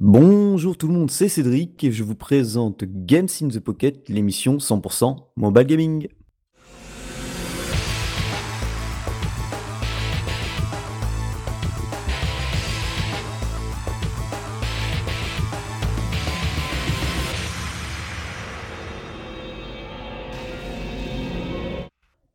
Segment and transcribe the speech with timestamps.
[0.00, 4.58] Bonjour tout le monde, c'est Cédric et je vous présente Games in the Pocket, l'émission
[4.58, 6.08] 100% mobile gaming.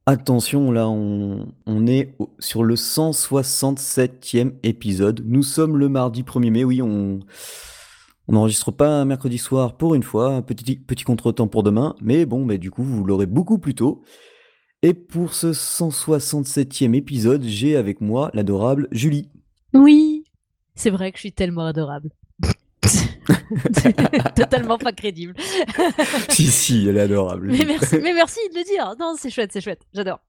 [0.06, 1.48] Attention, là, on,
[1.88, 5.24] est sur le 167e épisode.
[5.26, 6.64] Nous sommes le mardi 1er mai.
[6.66, 7.20] Oui, on
[8.28, 10.42] n'enregistre pas un mercredi soir pour une fois.
[10.42, 11.96] Petit, petit contretemps pour demain.
[12.02, 14.04] Mais bon, bah, du coup, vous l'aurez beaucoup plus tôt.
[14.82, 19.30] Et pour ce 167e épisode, j'ai avec moi l'adorable Julie.
[19.74, 20.26] Oui,
[20.76, 22.10] c'est vrai que je suis tellement adorable.
[24.36, 25.34] Totalement pas crédible.
[26.30, 27.48] si, si, elle est adorable.
[27.52, 28.94] Mais merci, mais merci de le dire.
[29.00, 29.82] Non, c'est chouette, c'est chouette.
[29.94, 30.20] J'adore.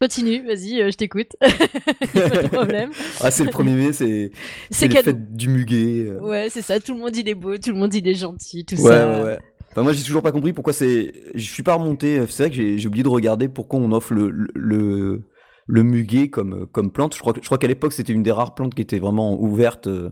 [0.00, 1.30] Continue, vas-y, euh, je t'écoute.
[1.40, 2.90] Pas de problème.
[3.20, 4.30] ah, c'est le 1er mai, c'est
[4.70, 6.06] c'est fêtes du muguet.
[6.10, 6.20] euh.
[6.20, 6.78] Ouais, c'est ça.
[6.78, 9.10] Tout le monde il est beau, tout le monde il est gentil, tout Ouais, ça.
[9.18, 9.38] ouais, ouais.
[9.72, 11.12] Enfin, moi, j'ai toujours pas compris pourquoi c'est.
[11.34, 12.20] Je suis pas remonté.
[12.28, 15.22] C'est vrai que j'ai oublié de regarder pourquoi on offre le, le, le,
[15.66, 17.14] le muguet comme, comme plante.
[17.16, 19.88] Je crois, je crois qu'à l'époque, c'était une des rares plantes qui était vraiment ouverte
[19.88, 20.10] euh,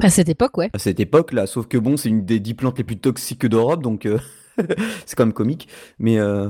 [0.00, 0.70] À cette époque, ouais.
[0.72, 1.46] à cette époque-là.
[1.46, 4.18] Sauf que bon, c'est une des dix plantes les plus toxiques d'Europe, donc euh,
[5.06, 5.68] c'est quand même comique.
[5.98, 6.48] Mais euh,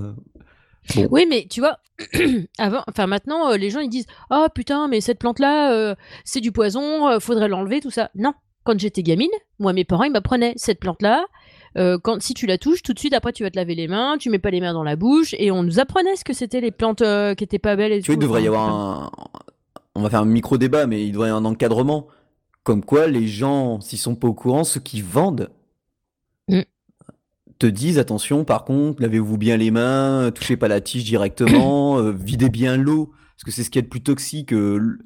[0.95, 1.09] bon.
[1.11, 1.79] Oui, mais tu vois,
[2.59, 6.53] avant, enfin maintenant, euh, les gens ils disent Oh putain, mais cette plante-là, c'est du
[6.53, 8.11] poison, faudrait l'enlever, tout ça.
[8.15, 8.33] Non,
[8.65, 11.27] quand j'étais gamine, moi, mes parents ils m'apprenaient cette plante-là.
[12.03, 14.17] quand si tu la touches, tout de suite après tu vas te laver les mains,
[14.19, 16.63] tu mets pas les mains dans la bouche, et on nous apprenait ce que c'était
[16.63, 17.03] les plantes
[17.37, 19.11] qui étaient pas belles et Tu vois, il devrait y avoir un.
[19.97, 22.09] On va faire un micro-débat, mais il devrait y avoir un encadrement.
[22.65, 25.51] Comme quoi, les gens, s'ils sont pas au courant, ceux qui vendent
[26.49, 26.61] Mm.
[27.59, 32.11] te disent attention, par contre, lavez-vous bien les mains, touchez pas la tige directement, euh,
[32.13, 34.53] videz bien l'eau, parce que c'est ce qui est le plus toxique.
[34.53, 34.99] euh,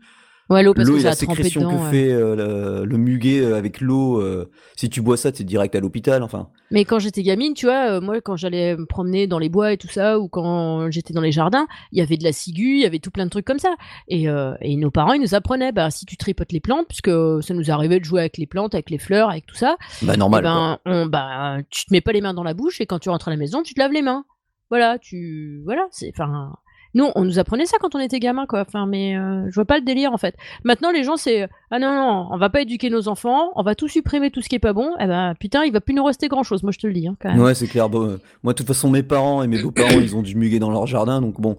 [0.51, 1.77] Ouais, l'eau parce que ça la a trempé sécrétion dedans.
[1.79, 1.91] que ouais.
[1.91, 4.19] fait euh, le, le muguet euh, avec l'eau.
[4.21, 6.23] euh, si tu bois ça, t'es direct à l'hôpital.
[6.23, 9.51] Enfin, Mais quand j'étais gamine, tu vois, euh, moi, quand j'allais me promener dans les
[9.51, 12.33] bois et tout ça, ou quand j'étais dans les jardins, il y avait de la
[12.33, 13.75] ciguë, il y avait tout plein de trucs comme ça.
[14.09, 14.25] Et,
[14.63, 17.11] et nos parents, ils nous apprenaient, bah, si tu tripotes les plantes, puisque
[17.43, 20.13] ça nous arrivait de jouer avec les plantes, avec les fleurs, avec tout ça, bah
[20.15, 20.43] eh normal.
[20.45, 20.51] quoi.
[20.53, 23.11] ben, on, bah, tu te mets pas les mains dans la bouche et quand tu
[23.11, 24.25] rentres à la maison, tu te laves les mains.
[24.71, 26.55] Voilà, tu, voilà, c'est, enfin,
[26.99, 28.61] nous, on nous apprenait ça quand on était gamin, quoi.
[28.61, 30.35] Enfin, mais euh, je vois pas le délire en fait.
[30.65, 33.75] Maintenant, les gens, c'est, ah non, non, on va pas éduquer nos enfants, on va
[33.75, 34.91] tout supprimer, tout ce qui est pas bon.
[34.99, 36.63] Eh ben, putain, il va plus nous rester grand chose.
[36.63, 37.41] Moi, je te le dis, hein, quand même.
[37.41, 37.89] Ouais, c'est clair.
[37.89, 40.59] Bon, euh, moi, de toute façon, mes parents et mes beaux-parents, ils ont du muguet
[40.59, 41.21] dans leur jardin.
[41.21, 41.57] Donc, bon,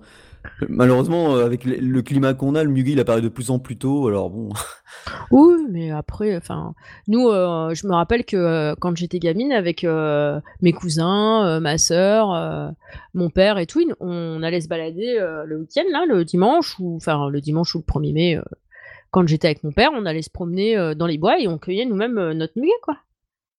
[0.67, 3.77] malheureusement, euh, avec le, climat qu'on a, le muguet, il apparaît de plus en plus
[3.77, 4.07] tôt.
[4.07, 4.49] Alors, bon.
[5.31, 6.73] Oui, mais après, enfin,
[7.07, 11.77] nous, euh, je me rappelle que euh, quand j'étais gamine, avec euh, mes cousins, ma
[11.77, 12.73] sœur,
[13.13, 17.29] mon père et tout, on allait se balader le week-end, là, le dimanche, ou enfin
[17.29, 18.39] le dimanche ou le 1er mai,
[19.11, 21.85] quand j'étais avec mon père, on allait se promener dans les bois et on cueillait
[21.85, 22.97] nous-mêmes notre muguet, quoi.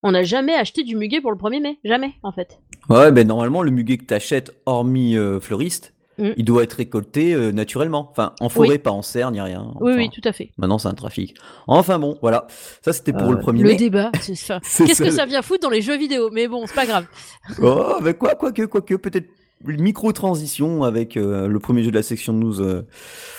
[0.03, 2.59] On n'a jamais acheté du muguet pour le 1er mai, jamais, en fait.
[2.89, 6.35] Ouais, ben normalement, le muguet que t'achètes, hormis fleuriste, Mm.
[6.37, 8.09] il doit être récolté euh, naturellement.
[8.11, 9.73] Enfin, en forêt, pas en serre, ni rien.
[9.81, 10.51] Oui, Enfin, oui, tout à fait.
[10.59, 11.35] Maintenant, c'est un trafic.
[11.67, 12.47] Enfin, bon, voilà.
[12.83, 13.77] Ça, c'était pour Euh, le premier le mai.
[13.77, 14.61] débat, c'est ça.
[14.63, 15.27] C'est Qu'est-ce que ça.
[15.27, 16.31] vient foutre dans les jeux vidéo?
[16.33, 17.07] Mais bon, c'est pas grave.
[17.63, 19.29] Oh, ben quoi, quoi que, quoi que, peut-être
[19.67, 22.61] une micro-transition avec euh, le premier jeu de la section de news.
[22.61, 22.87] euh,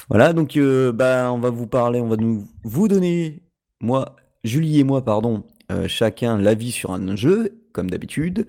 [0.09, 3.41] voilà, donc, euh, bah, on va vous parler, on va nous, vous donner,
[3.79, 8.45] moi, Julie et moi, pardon, euh, chacun l'avis sur un jeu, comme d'habitude.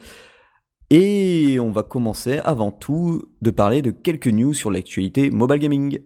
[0.95, 6.01] Et on va commencer avant tout de parler de quelques news sur l'actualité mobile gaming.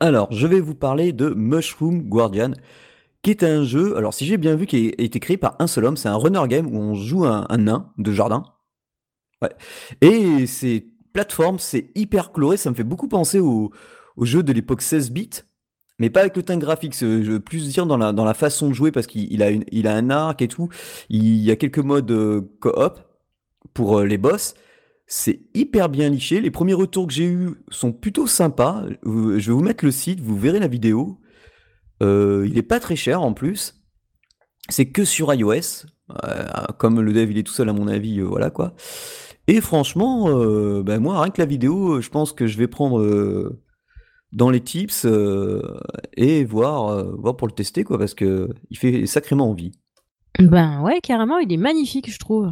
[0.00, 2.52] Alors, je vais vous parler de Mushroom Guardian,
[3.20, 5.66] qui est un jeu, alors si j'ai bien vu, qui a été créé par un
[5.66, 8.44] seul homme, c'est un runner game où on joue un, un nain de jardin.
[9.42, 9.54] Ouais.
[10.00, 13.70] Et c'est plateforme, c'est hyper coloré, ça me fait beaucoup penser au,
[14.16, 15.42] au jeu de l'époque 16 bits,
[15.98, 18.68] mais pas avec le teint graphique, je veux plus dire dans la, dans la façon
[18.68, 19.42] de jouer, parce qu'il il
[19.86, 20.68] a, a un arc et tout,
[21.08, 22.98] il y a quelques modes euh, coop
[23.74, 24.54] pour euh, les boss.
[25.06, 26.40] C'est hyper bien liché.
[26.40, 28.84] Les premiers retours que j'ai eus sont plutôt sympas.
[29.06, 31.18] Euh, Je vais vous mettre le site, vous verrez la vidéo.
[32.02, 33.82] Euh, il est pas très cher en plus.
[34.68, 35.86] C'est que sur iOS.
[36.78, 38.74] Comme le dev il est tout seul à mon avis, voilà quoi.
[39.46, 40.28] Et franchement,
[40.82, 43.00] ben moi rien que la vidéo, je pense que je vais prendre
[44.32, 45.62] dans les tips euh,
[46.16, 49.72] et voir, euh, voir pour le tester quoi, parce que il fait sacrément envie.
[50.38, 52.50] Ben ouais, carrément, il est magnifique, je trouve.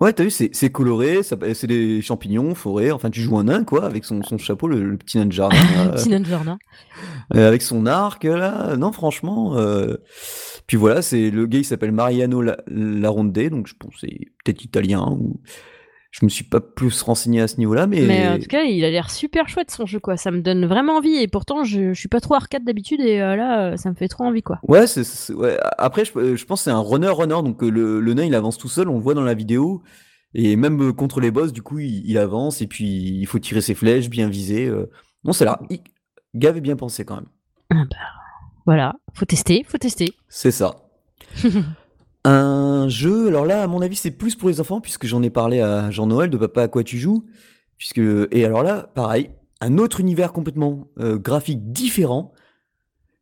[0.00, 3.84] Ouais, t'as vu, c'est coloré, c'est des champignons, forêt, enfin tu joues un nain quoi,
[3.84, 6.58] avec son, son chapeau, le, le petit nain de jardin, là, Petit nain de jardin.
[7.36, 9.56] euh, avec son arc là, non franchement.
[9.58, 9.94] euh,
[10.66, 14.18] Puis voilà, c'est le gars il s'appelle Mariano La- Laronde, donc je pense que c'est
[14.44, 15.40] peut-être italien ou
[16.12, 18.02] Je me suis pas plus renseigné à ce niveau-là, mais...
[18.02, 20.18] Mais en tout cas, il a l'air super chouette son jeu, quoi.
[20.18, 21.14] Ça me donne vraiment envie.
[21.16, 23.00] Et pourtant, je, je suis pas trop arcade d'habitude.
[23.00, 24.60] Et euh, là, euh, ça me fait trop envie, quoi.
[24.68, 24.84] Ouais,
[25.30, 25.58] ouais.
[25.78, 27.42] Après, je, je pense que c'est un runner-runner.
[27.42, 28.90] Donc, euh, le, le nain, il avance tout seul.
[28.90, 29.82] On le voit dans la vidéo.
[30.34, 32.60] Et même euh, contre les boss, du coup, il, il avance.
[32.60, 32.84] Et puis,
[33.18, 34.66] il faut tirer ses flèches, bien viser.
[34.66, 34.90] euh.
[35.24, 35.60] Non, c'est là.
[35.70, 35.80] Il...
[36.34, 37.28] Gav est bien pensé, quand même.
[37.70, 37.96] Ah bah,
[38.66, 38.94] voilà.
[39.14, 40.12] Faut tester, faut tester.
[40.28, 40.74] C'est ça.
[42.24, 45.30] Un jeu, alors là, à mon avis, c'est plus pour les enfants, puisque j'en ai
[45.30, 47.24] parlé à Jean-Noël de Papa à quoi tu joues.
[47.78, 49.30] Puisque, et alors là, pareil,
[49.60, 52.32] un autre univers complètement euh, graphique différent,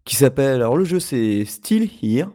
[0.04, 2.28] qui s'appelle, alors le jeu c'est Still Here,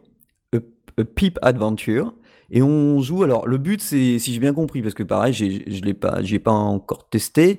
[0.52, 2.14] a, a Peep Adventure.
[2.50, 5.80] Et on joue, alors le but c'est, si j'ai bien compris, parce que pareil, je
[5.82, 7.58] l'ai pas, j'ai pas encore testé,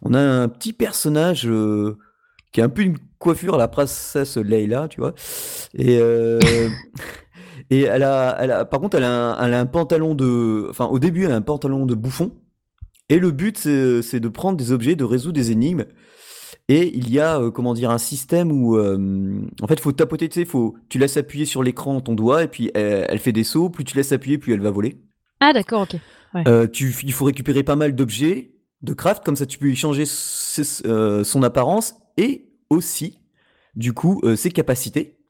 [0.00, 1.98] on a un petit personnage euh,
[2.50, 5.14] qui a un peu une coiffure la princesse Leila, tu vois.
[5.74, 6.38] Et, euh,
[7.72, 10.66] et elle a, elle a, par contre, elle a, un, elle a un pantalon de,
[10.68, 12.32] enfin au début, elle a un pantalon de bouffon.
[13.08, 15.86] Et le but c'est, de prendre des objets, de résoudre des énigmes.
[16.68, 20.28] Et il y a, euh, comment dire, un système où, euh, en fait, faut tapoter,
[20.28, 23.32] tu sais, faut, tu laisses appuyer sur l'écran ton doigt et puis elle, elle fait
[23.32, 23.70] des sauts.
[23.70, 25.00] Plus tu laisses appuyer, plus elle va voler.
[25.40, 25.98] Ah, d'accord, ok.
[26.46, 28.52] Euh, tu, il faut récupérer pas mal d'objets
[28.82, 33.18] de craft, comme ça tu peux y changer son apparence et aussi,
[33.76, 35.21] du coup, ses capacités.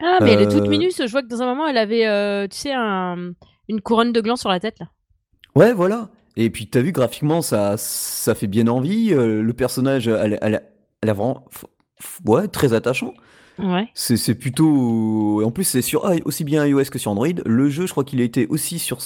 [0.00, 1.00] Ah, mais elle est toute Euh, minus.
[1.04, 3.32] Je vois que dans un moment, elle avait, euh, tu sais, un-
[3.68, 4.86] une couronne de gland sur la tête, là.
[5.54, 6.10] Ouais, voilà.
[6.36, 9.12] Et puis t'as vu graphiquement, ça, ça fait bien envie.
[9.14, 10.62] euh, le personnage, elle, elle,
[11.00, 11.46] elle a vraiment,
[12.26, 13.14] ouais, très attachant.
[13.58, 13.88] Ouais.
[13.94, 17.28] C'est plutôt, en plus c'est sur i- aussi bien iOS que sur Android.
[17.46, 18.98] Le jeu, je crois qu'il a été aussi sur,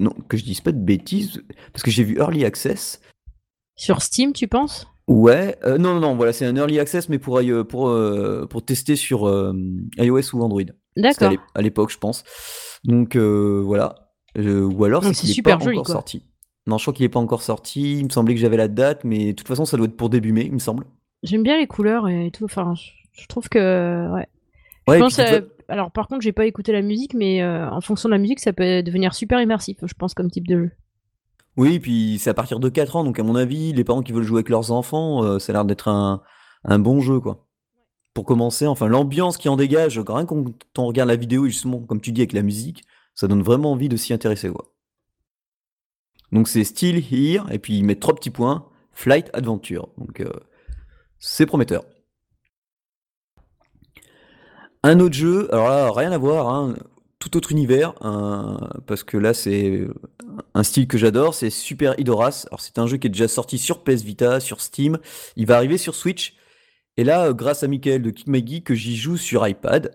[0.00, 3.00] non, que je dise pas de bêtises, parce que j'ai vu Early Access.
[3.76, 4.88] Sur Steam, tu penses?
[5.08, 8.46] Ouais, euh, non, non, non, voilà, c'est un Early Access, mais pour, i- pour, euh,
[8.46, 9.52] pour tester sur euh,
[9.98, 10.62] iOS ou Android.
[10.96, 11.32] D'accord.
[11.54, 12.24] à l'époque, je pense.
[12.84, 14.10] Donc euh, voilà.
[14.36, 15.94] Euh, ou alors Donc c'est qu'il est super pas joli, encore quoi.
[15.94, 16.24] sorti.
[16.66, 17.98] Non, je crois qu'il est pas encore sorti.
[18.00, 20.10] Il me semblait que j'avais la date, mais de toute façon, ça doit être pour
[20.10, 20.84] début mai, il me semble.
[21.22, 22.44] J'aime bien les couleurs et tout.
[22.44, 24.26] Enfin, je, trouve que, ouais.
[24.86, 26.82] Je Ouais, et pense, puis, de toute euh, alors par contre, j'ai pas écouté la
[26.82, 30.12] musique, mais euh, en fonction de la musique, ça peut devenir super immersif, je pense,
[30.14, 30.70] comme type de jeu.
[31.58, 34.12] Oui, puis c'est à partir de 4 ans, donc à mon avis, les parents qui
[34.12, 36.22] veulent jouer avec leurs enfants, euh, ça a l'air d'être un,
[36.78, 37.48] bon jeu, quoi.
[38.14, 40.44] Pour commencer, enfin, l'ambiance qui en dégage, rien quand
[40.78, 42.84] on regarde la vidéo, justement, comme tu dis, avec la musique,
[43.16, 44.72] ça donne vraiment envie de s'y intéresser, quoi.
[46.30, 49.88] Donc c'est Still Here, et puis ils mettent trois petits points, Flight Adventure.
[49.98, 50.30] Donc euh,
[51.18, 51.84] c'est prometteur.
[54.84, 56.76] Un autre jeu, alors là, rien à voir, hein,
[57.18, 59.86] tout autre univers, un- parce que là c'est
[60.54, 62.46] un style que j'adore, c'est Super Idoras.
[62.50, 64.98] Alors c'est un jeu qui est déjà sorti sur PS Vita, sur Steam,
[65.36, 66.36] il va arriver sur Switch.
[66.96, 69.92] Et là, euh, grâce à Michael de Kick Maggie, que j'y joue sur iPad.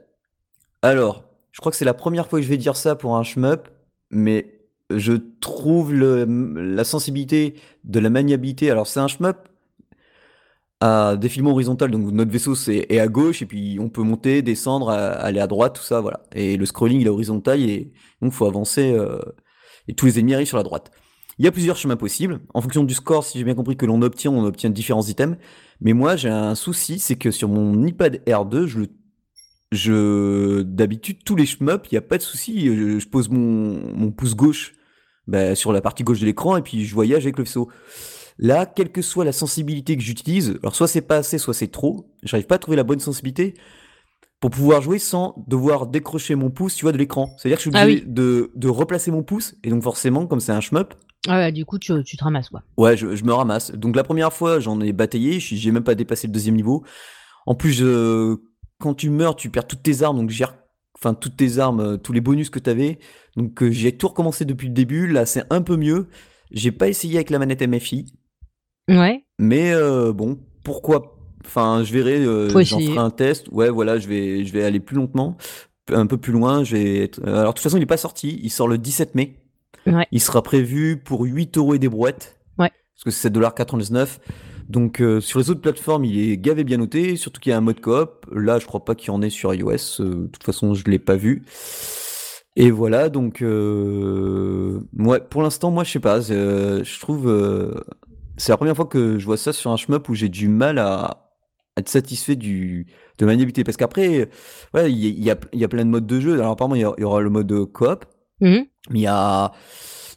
[0.82, 3.24] Alors, je crois que c'est la première fois que je vais dire ça pour un
[3.24, 3.68] shmup,
[4.10, 4.60] mais
[4.90, 8.70] je trouve la sensibilité de la maniabilité.
[8.72, 9.38] Alors c'est un shmup
[10.84, 14.42] à défilement horizontal, donc notre vaisseau c'est est à gauche et puis on peut monter,
[14.42, 16.24] descendre, aller à droite, tout ça, voilà.
[16.36, 19.18] Et le scrolling il est horizontal et donc faut avancer euh,
[19.88, 20.92] et tous les ennemis arrivent sur la droite.
[21.40, 22.42] Il y a plusieurs chemins possibles.
[22.54, 25.38] En fonction du score, si j'ai bien compris que l'on obtient, on obtient différents items.
[25.80, 28.86] Mais moi j'ai un souci, c'est que sur mon iPad R2,
[29.72, 34.12] je d'habitude tous les shmups, il n'y a pas de souci, je, pose mon, mon
[34.12, 34.74] pouce gauche
[35.28, 37.70] bah, sur la partie gauche de l'écran et puis je voyage avec le vaisseau.
[38.40, 41.68] Là, quelle que soit la sensibilité que j'utilise, alors soit c'est pas assez, soit c'est
[41.72, 43.54] trop, j'arrive pas à trouver la bonne sensibilité
[44.40, 47.34] pour pouvoir jouer sans devoir décrocher mon pouce, tu vois, de l'écran.
[47.38, 48.04] C'est-à-dire que je suis Ah obligé oui.
[48.08, 50.94] de, de replacer mon pouce, et donc forcément, comme c'est un shmup,
[51.28, 52.62] Ah ouais, du coup, tu, tu te ramasses, quoi.
[52.78, 53.72] ouais, je, je me ramasse.
[53.72, 56.84] Donc la première fois, j'en ai bataillé, j'ai même pas dépassé le deuxième niveau.
[57.46, 58.38] En plus, je-
[58.80, 60.46] quand tu meurs, tu perds toutes tes armes, donc j'ai,
[60.96, 63.00] enfin toutes tes armes, euh, tous les bonus que t'avais.
[63.38, 65.08] Donc euh, j'ai tout recommencé depuis le début.
[65.08, 66.08] Là, c'est un peu mieux.
[66.52, 68.14] J'ai pas essayé avec la manette MFI.
[68.90, 69.24] Ouais.
[69.40, 72.88] Mais euh, bon, pourquoi Enfin, je verrai, euh, Faut j'en essayer.
[72.92, 73.48] ferai un test.
[73.52, 75.36] Ouais, voilà, je vais, je vais aller plus lentement,
[75.92, 76.64] un peu plus loin.
[76.64, 78.40] Je vais être- euh, Alors, de toute façon, il n'est pas sorti.
[78.42, 79.36] Il sort le 17 mai.
[79.86, 80.08] Ouais.
[80.14, 82.40] Il sera prévu pour 8 euros et des brouettes.
[82.58, 82.72] Ouais.
[82.96, 84.20] Parce que c'est 7,99$.
[84.70, 87.18] Donc, euh, sur les autres plateformes, il est gavé bien noté.
[87.18, 88.26] Surtout qu'il y a un mode coop.
[88.32, 90.00] Là, je crois pas qu'il y en ait sur iOS.
[90.00, 91.44] euh, de toute façon, je l'ai pas vu.
[92.56, 96.32] Et voilà, donc, euh, ouais, pour l'instant, moi, je sais pas.
[96.32, 97.28] euh, je trouve.
[97.30, 97.74] euh,
[98.38, 100.78] c'est la première fois que je vois ça sur un shmup où j'ai du mal
[100.80, 101.30] à,
[101.76, 102.88] à être satisfait du,
[103.20, 103.64] de maniabilité.
[103.64, 104.30] Parce qu'après,
[104.74, 106.34] ouais, il y, a- il y a, y a plein de modes de jeu.
[106.34, 108.06] Alors, apparemment, il y, aura le mode coop,
[108.42, 108.66] Mhm.
[108.90, 109.52] mais il y a.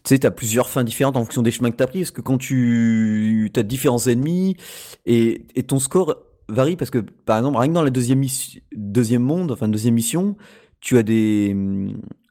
[0.04, 2.00] Tu sais, t'as plusieurs fins différentes en fonction des chemins que t'as pris.
[2.00, 4.56] Parce que quand tu as différents ennemis
[5.04, 6.16] et, et ton score
[6.49, 9.94] varie, parce que par exemple, rien que dans la deuxième, mission- deuxième monde, enfin, deuxième
[9.94, 10.37] mission,
[10.80, 11.56] tu as des,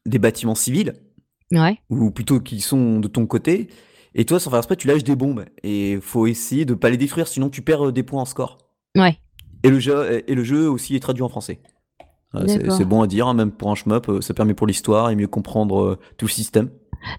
[0.05, 0.93] des bâtiments civils
[1.51, 1.77] Ouais.
[1.89, 3.67] ou plutôt qui sont de ton côté.
[4.15, 5.45] Et toi, sans faire exprès, tu lâches des bombes.
[5.63, 8.57] Et faut essayer de pas les détruire, sinon tu perds euh, des points en score.
[8.95, 9.17] Ouais.
[9.63, 11.59] Et le jeu, et le jeu aussi est traduit en français.
[12.47, 15.15] C'est- bon à dire, hein, même pour un shmup, euh, ça permet pour l'histoire et
[15.15, 16.69] mieux comprendre euh, tout le système.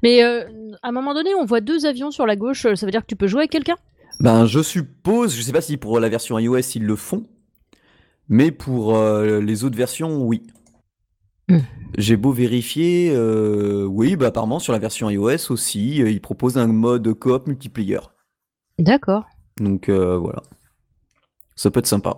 [0.03, 0.45] Mais euh,
[0.83, 2.63] à un moment donné, on voit deux avions sur la gauche.
[2.75, 3.77] Ça veut dire que tu peux jouer avec quelqu'un?
[4.21, 7.25] Ben, je suppose, je sais pas si pour la version iOS ils le font,
[8.29, 10.43] mais pour euh, les autres versions, oui.
[11.49, 11.59] Hmm.
[11.97, 16.59] J'ai beau vérifier, euh, oui, bah apparemment sur la version iOS aussi, euh, ils proposent
[16.59, 18.01] un mode coop multiplayer.
[18.79, 19.25] D'accord.
[19.59, 20.43] Donc euh, voilà.
[21.55, 22.17] Ça peut être sympa.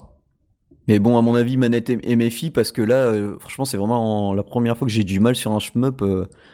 [0.89, 4.43] Mais bon, à mon avis, manette et MFI, parce que là, franchement, c'est vraiment la
[4.43, 6.03] première fois que j'ai du mal sur un shmup,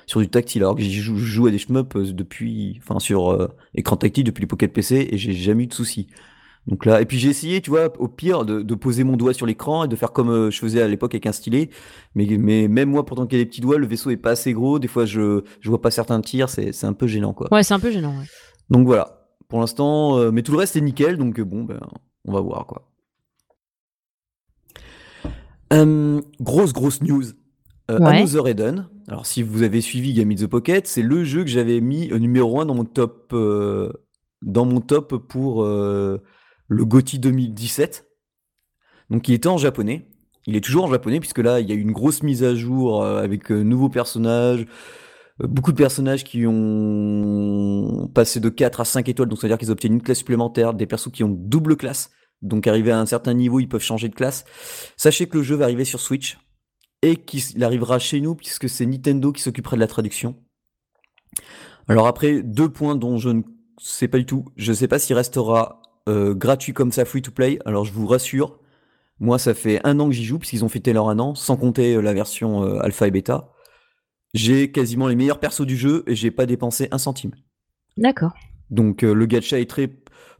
[0.06, 4.24] sur du tactile, alors que je joue à des shmups depuis, enfin, sur écran tactile
[4.24, 6.08] depuis les Pocket PC, et j'ai jamais eu de soucis.
[6.66, 9.34] Donc là, et puis j'ai essayé, tu vois, au pire, de, de poser mon doigt
[9.34, 11.68] sur l'écran et de faire comme euh, je faisais à l'époque avec un stylet.
[12.14, 14.30] Mais, mais même moi, pourtant qu'il y a des petits doigts, le vaisseau est pas
[14.30, 14.78] assez gros.
[14.78, 17.48] Des fois, je, je vois pas certains tirs, c'est un peu gênant, quoi.
[17.52, 18.18] Ouais, c'est un peu gênant.
[18.18, 18.24] ouais.
[18.70, 21.80] Donc voilà, pour l'instant, euh, mais tout le reste est nickel, donc euh, bon, ben,
[22.24, 22.88] on va voir quoi.
[25.72, 27.24] Euh, grosse, grosse news.
[27.90, 28.20] Euh, Ouais.
[28.22, 28.88] Another Eden.
[29.08, 32.08] Alors, si vous avez suivi Game in the Pocket, c'est le jeu que j'avais mis
[32.08, 33.34] numéro 1 dans mon top,
[34.40, 35.62] dans mon top pour
[36.68, 38.06] le GOTY 2017.
[39.10, 40.08] Donc, il était en japonais.
[40.46, 42.54] Il est toujours en japonais, puisque là, il y a eu une grosse mise à
[42.54, 44.66] jour euh, avec euh, nouveaux personnages,
[45.42, 49.70] euh, beaucoup de personnages qui ont passé de 4 à 5 étoiles, donc c'est-à-dire qu'ils
[49.70, 52.10] obtiennent une classe supplémentaire, des persos qui ont double classe,
[52.42, 54.44] donc arrivé à un certain niveau, ils peuvent changer de classe.
[54.96, 56.38] Sachez que le jeu va arriver sur Switch
[57.00, 60.36] et qu'il arrivera chez nous puisque c'est Nintendo qui s'occuperait de la traduction.
[61.88, 63.42] Alors après, deux points dont je ne
[63.78, 64.44] sais pas du tout.
[64.56, 67.58] Je ne sais pas s'il restera euh, gratuit comme ça, free to play.
[67.64, 68.58] Alors je vous rassure,
[69.20, 71.56] moi ça fait un an que j'y joue puisqu'ils ont fêté leur un an, sans
[71.56, 73.52] compter euh, la version euh, alpha et bêta.
[74.34, 77.32] J'ai quasiment les meilleurs persos du jeu et j'ai pas dépensé un centime.
[77.96, 78.32] D'accord.
[78.70, 79.90] Donc euh, le gacha est très,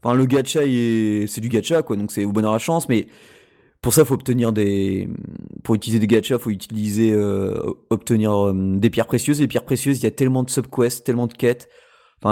[0.02, 3.06] enfin le gacha est, c'est du gacha quoi, donc c'est au bonheur à chance, mais
[3.84, 5.10] pour ça faut obtenir des,
[5.62, 7.54] pour utiliser des gachas, faut utiliser, euh,
[7.90, 9.40] obtenir euh, des pierres précieuses.
[9.40, 11.68] Et les pierres précieuses, il y a tellement de subquests, tellement de quêtes.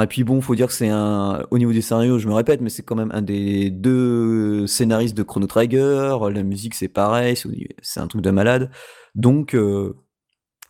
[0.00, 2.62] Et puis bon, faut dire que c'est un, au niveau des scénarios, je me répète,
[2.62, 6.16] mais c'est quand même un des deux scénaristes de Chrono Trigger.
[6.32, 7.36] La musique c'est pareil,
[7.82, 8.70] c'est un truc de malade.
[9.14, 9.94] Donc euh,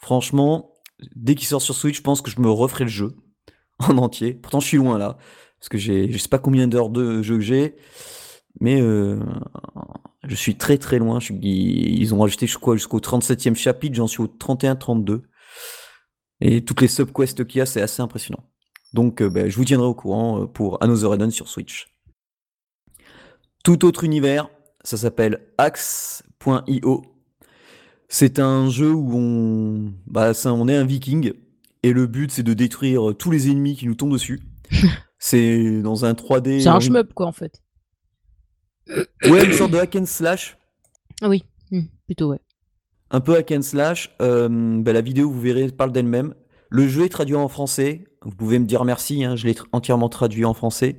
[0.01, 0.81] franchement,
[1.15, 3.17] dès qu'il sort sur Switch, je pense que je me referai le jeu
[3.79, 4.35] en entier.
[4.35, 5.19] Pourtant, je suis loin là,
[5.61, 7.77] parce que j'ai, je sais pas combien d'heures de jeu que j'ai,
[8.61, 9.21] mais euh,
[10.27, 11.21] je suis très très loin.
[11.43, 15.23] Ils ont rajouté, crois, jusqu'au 37e chapitre, j'en suis au 31-32.
[16.41, 18.43] Et toutes les subquests qu'il y a, c'est assez impressionnant.
[18.93, 21.89] Donc, euh, ben, je vous tiendrai au courant euh, pour Another Eden sur Switch.
[23.65, 24.49] Tout autre univers,
[24.85, 27.03] ça s'appelle Axe.io.
[28.09, 31.33] C'est un jeu où on, bah, ça, on est un viking
[31.83, 34.41] et le but c'est de détruire tous les ennemis qui nous tombent dessus.
[35.19, 36.61] c'est dans un 3D.
[36.61, 37.63] C'est un shmup, quoi, en fait.
[39.25, 40.59] Ouais, une sorte de hack and slash.
[41.23, 42.41] Ah oui, Hmm, plutôt, ouais.
[43.11, 44.15] Un peu hack and slash.
[44.21, 44.49] Euh,
[44.83, 46.35] bah, la vidéo, vous verrez, parle d'elle-même.
[46.69, 48.05] Le jeu est traduit en français.
[48.25, 50.99] Vous pouvez me dire merci, hein, je l'ai entièrement traduit en français.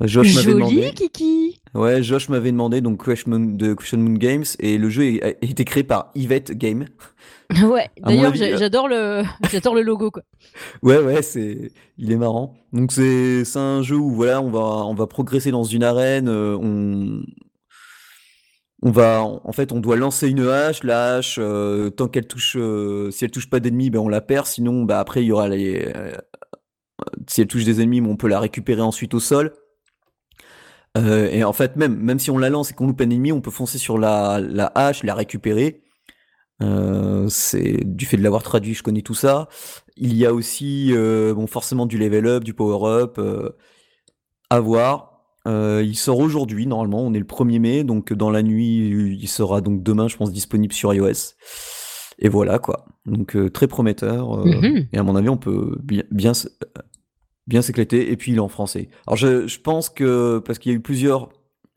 [0.00, 0.92] Euh, Josh m'avait Joli, demandé.
[0.94, 5.18] Kiki Ouais, Josh m'avait demandé, donc Question Moon, de Question Moon Games, et le jeu
[5.22, 6.86] a été créé par Yvette Game.
[7.64, 9.22] Ouais, d'ailleurs, euh, j'adore le...
[9.50, 10.22] j'adore le logo, quoi.
[10.82, 12.54] Ouais, ouais, c'est, il est marrant.
[12.74, 16.28] Donc c'est, c'est un jeu où voilà, on va, on va progresser dans une arène.
[16.28, 17.22] euh, on,
[18.82, 20.84] on va, en fait, on doit lancer une hache.
[20.84, 24.20] La hache, euh, tant qu'elle touche, euh, si elle touche pas d'ennemis, ben on la
[24.20, 24.46] perd.
[24.46, 26.12] Sinon, bah après, il y aura les, euh,
[27.26, 29.52] si elle touche des ennemis, on peut la récupérer ensuite au sol.
[30.96, 33.32] Euh, et en fait, même, même si on la lance et qu'on loupe un ennemi,
[33.32, 35.82] on peut foncer sur la, la hache, la récupérer.
[36.62, 39.48] Euh, c'est du fait de l'avoir traduit, je connais tout ça.
[39.96, 43.50] Il y a aussi, euh, bon, forcément du level up, du power up, euh,
[44.50, 45.22] à voir.
[45.46, 48.88] Euh, il sort aujourd'hui, normalement, on est le 1er mai, donc dans la nuit,
[49.20, 51.34] il sera donc demain, je pense, disponible sur iOS.
[52.18, 52.86] Et voilà, quoi.
[53.06, 54.40] Donc euh, très prometteur.
[54.40, 54.88] euh, Mhm.
[54.92, 56.80] Et à mon avis, on peut bien, euh,
[57.46, 58.10] bien s'éclater.
[58.10, 58.88] Et puis il est en français.
[59.06, 61.28] Alors je, je pense que, parce qu'il y a eu plusieurs,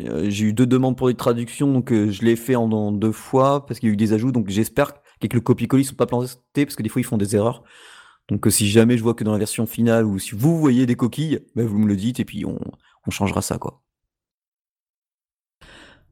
[0.03, 3.11] euh, j'ai eu deux demandes pour les traductions, donc je l'ai fait en, en deux
[3.11, 5.95] fois, parce qu'il y a eu des ajouts, donc j'espère qu'avec le copier-coller, ils sont
[5.95, 7.63] pas plantés, parce que des fois ils font des erreurs.
[8.29, 10.95] Donc si jamais je vois que dans la version finale, ou si vous voyez des
[10.95, 12.57] coquilles, ben, vous me le dites, et puis on,
[13.05, 13.81] on changera ça, quoi.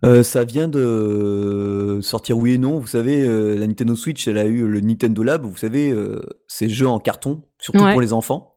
[0.06, 2.80] Euh, ça vient de sortir oui et non.
[2.80, 5.46] Vous savez, euh, la Nintendo Switch, elle a eu le Nintendo Lab.
[5.46, 7.92] Vous savez, euh, ces jeux en carton, surtout Ouais.
[7.92, 8.56] pour les enfants.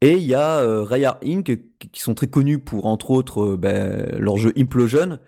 [0.00, 1.44] Et il y a euh, Rayar Inc.
[1.44, 5.18] qui- sont très connus pour, entre autres, euh, ben, leur jeu Implosion,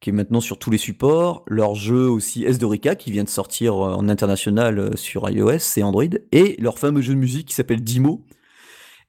[0.00, 1.44] qui est maintenant sur tous les supports.
[1.46, 5.58] Leur jeu aussi S Dorica, qui vient de sortir euh, en international euh, sur iOS
[5.76, 6.02] et Android.
[6.32, 8.26] Et leur fameux jeu de musique qui s'appelle Dimo.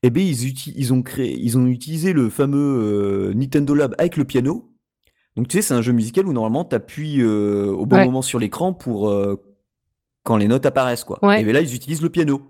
[0.03, 4.25] Eh bien, ils, ils, ont créé, ils ont utilisé le fameux Nintendo Lab avec le
[4.25, 4.71] piano.
[5.39, 8.39] Donc, tu sais, c'est un jeu musical où normalement, tu appuies au bon moment sur
[8.39, 9.09] l'écran pour
[10.23, 11.17] quand les notes apparaissent, quoi.
[11.39, 12.41] Et bien là, ils utilisent le piano.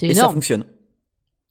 [0.00, 0.64] Et ça fonctionne.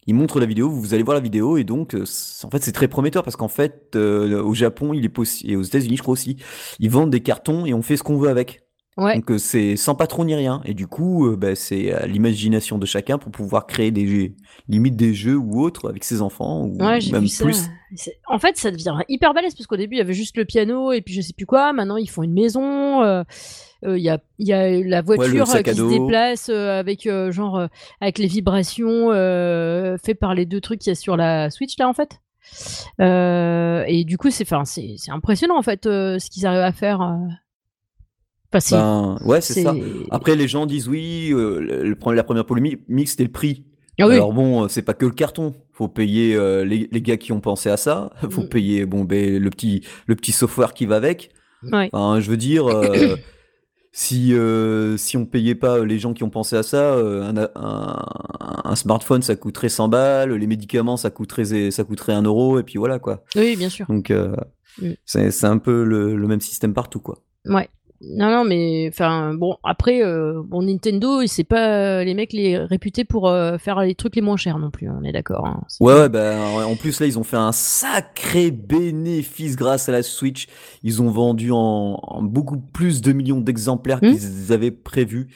[0.08, 2.88] Ils montrent la vidéo, vous allez voir la vidéo, et donc, en fait, c'est très
[2.88, 6.38] prometteur parce qu'en fait, au Japon, il est possible, et aux États-Unis, je crois aussi,
[6.80, 8.64] ils vendent des cartons et on fait ce qu'on veut avec.
[8.98, 10.62] Donc euh, c'est sans patron ni rien.
[10.66, 14.36] Et du coup, euh, bah, c'est à l'imagination de chacun pour pouvoir créer des
[14.68, 17.70] limites des jeux ou autres avec ses enfants ou même plus.
[18.28, 20.92] En fait, ça devient hyper balèze parce qu'au début il y avait juste le piano
[20.92, 21.74] et puis je sais plus quoi.
[21.74, 23.04] Maintenant ils font une maison.
[23.04, 23.24] Euh,
[23.84, 27.68] il y, a, y, a, la voiture qui se déplace avec genre
[28.02, 29.12] avec les vibrations
[30.04, 32.20] fait par les deux trucs qu'il y a sur la Switch là en fait.
[33.00, 37.20] et du coup c'est c'est impressionnant en fait ce qu'ils arrivent à faire
[38.52, 39.74] ben, ouais, c'est ça.
[40.12, 43.66] Après, les gens disent oui, euh, la première polémique, c'était le prix.
[44.00, 45.56] Ah Alors bon, euh, c'est pas que le carton.
[45.74, 48.12] Faut payer euh, les, les, gars qui ont pensé à ça.
[48.30, 48.50] Faut mm.
[48.50, 51.32] payer bon, ben, le petit le petit software qui va avec.
[51.74, 52.68] Enfin, je veux dire,
[53.92, 54.34] si
[54.98, 58.06] si on payait pas les gens qui ont pensé à ça, un, un,
[58.66, 62.64] un, smartphone ça coûterait 100 balles, les médicaments ça coûterait ça coûterait 1 euro et
[62.64, 63.24] puis voilà quoi.
[63.36, 63.88] Oui, bien sûr.
[63.88, 64.94] Donc mm.
[65.06, 67.24] c'est un peu le, le, même système partout quoi.
[67.46, 67.68] Ouais.
[68.02, 73.06] Non, non, mais enfin, bon, après, euh, bon, Nintendo, c'est pas les mecs les réputés
[73.06, 75.48] pour euh, faire les trucs les moins chers non plus, on est d'accord.
[75.48, 76.36] Hein, ouais, ouais, bah,
[76.68, 80.48] en plus, là, ils ont fait un sacré bénéfice grâce à la Switch.
[80.84, 85.30] Ils ont vendu en, beaucoup plus de millions d'exemplaires hmm qu'ils avaient prévu.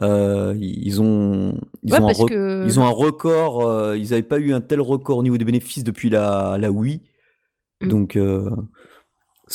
[0.00, 4.60] Euh, ils ont, ils, ont un ils ont un record, ils n'avaient pas eu un
[4.60, 7.00] tel record au niveau des bénéfices depuis la, la Wii.
[7.80, 7.88] Hmm.
[7.88, 8.18] Donc,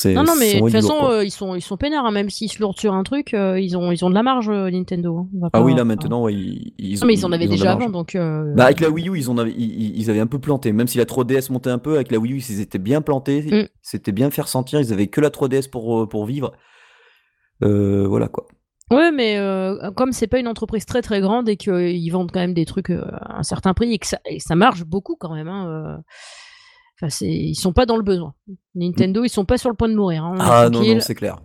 [0.06, 2.51] non, non, mais de toute façon, euh, ils sont, ils sont peinards, hein, même s'ils
[2.51, 5.27] se lourdent sur un truc, euh, ils, ont, ils ont de la marge, euh, Nintendo.
[5.41, 5.50] Hein.
[5.53, 8.15] ah oui, là maintenant, ouais, ils, ils, Non, mais ils en avaient déjà avant, donc.
[8.15, 10.72] Bah, avec la Wii U, ils, en avaient, ils, avaient un peu planté.
[10.72, 13.41] Même si la 3DS montait un peu, avec la Wii U, ils étaient bien plantés.
[13.41, 13.67] Mm.
[13.82, 14.79] C'était bien faire sentir.
[14.79, 16.54] Ils avaient que la 3DS pour, pour vivre.
[17.62, 18.45] voilà quoi.
[18.91, 19.39] Ouais, mais
[19.95, 22.89] comme c'est pas une entreprise très très grande et qu'ils vendent quand même des trucs
[22.89, 25.47] à un certain prix et que ça, et ça marche beaucoup quand même.
[25.47, 26.02] Hein,
[26.99, 27.29] Enfin, c'est...
[27.29, 28.33] Ils sont pas dans le besoin.
[28.75, 30.23] Nintendo, ils sont pas sur le point de mourir.
[30.23, 31.38] Hein, ah non, non, c'est clair.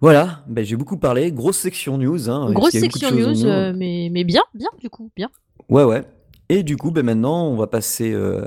[0.00, 1.30] Voilà, ben, j'ai beaucoup parlé.
[1.30, 2.28] Grosse section news.
[2.28, 5.30] Hein, Grosse section news, euh, mais, mais bien, bien du coup, bien.
[5.68, 6.02] Ouais, ouais.
[6.48, 8.44] Et du coup, ben maintenant, on va passer euh,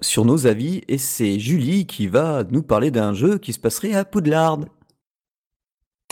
[0.00, 0.82] sur nos avis.
[0.86, 4.60] Et c'est Julie qui va nous parler d'un jeu qui se passerait à Poudlard.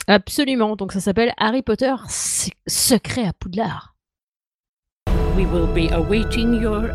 [0.09, 0.75] Absolument.
[0.75, 1.95] Donc ça s'appelle Harry Potter
[2.67, 3.95] Secret à Poudlard.
[5.37, 6.91] We will be awaiting your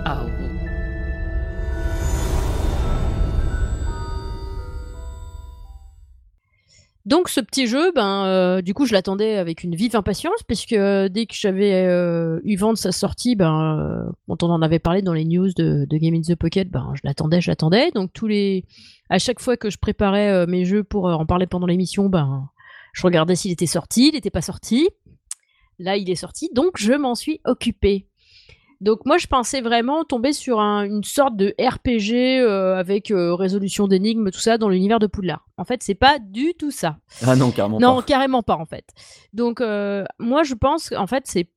[7.07, 10.73] Donc ce petit jeu, ben euh, du coup je l'attendais avec une vive impatience puisque
[10.73, 14.79] euh, dès que j'avais euh, eu vent de sa sortie, ben quand on en avait
[14.79, 17.91] parlé dans les news de, Game in the Pocket, ben je l'attendais, je l'attendais.
[17.91, 18.65] Donc tous les,
[19.09, 22.49] à chaque fois que je préparais mes jeux pour en parler pendant l'émission, ben
[22.91, 24.89] je regardais s'il était sorti, il n'était pas sorti.
[25.79, 28.09] Là il est sorti, donc je m'en suis occupé.
[28.79, 33.87] Donc moi, je pensais vraiment tomber sur une sorte de RPG euh, avec euh, résolution
[33.87, 35.47] d'énigmes, tout ça, dans l'univers de Poudlard.
[35.57, 36.97] En fait, c'est pas du tout ça.
[37.25, 37.95] Ah non, carrément non, pas.
[37.95, 38.85] Non, carrément pas, en fait.
[39.33, 41.49] Donc euh, moi, je pense qu'en fait, c'est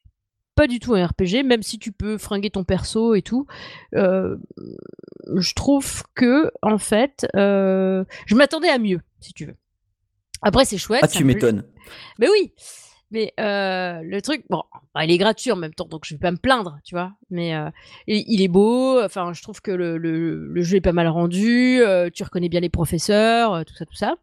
[0.55, 3.47] pas du tout un RPG, même si tu peux fringuer ton perso et tout.
[3.93, 9.57] je trouve que, en fait, je m'attendais à mieux, si tu veux.
[10.43, 11.01] Après, c'est chouette.
[11.03, 11.65] Ah, tu m'étonnes.
[12.19, 12.53] Mais oui.
[13.11, 14.63] Mais euh, le truc, bon,
[14.95, 17.13] bah, il est gratuit en même temps, donc je vais pas me plaindre, tu vois.
[17.31, 17.69] Mais euh,
[18.07, 19.03] il, est beau.
[19.03, 21.81] Enfin, je trouve que le, le, jeu est pas mal rendu.
[21.81, 24.15] Euh, tu reconnais bien les professeurs, tout ça, tout ça.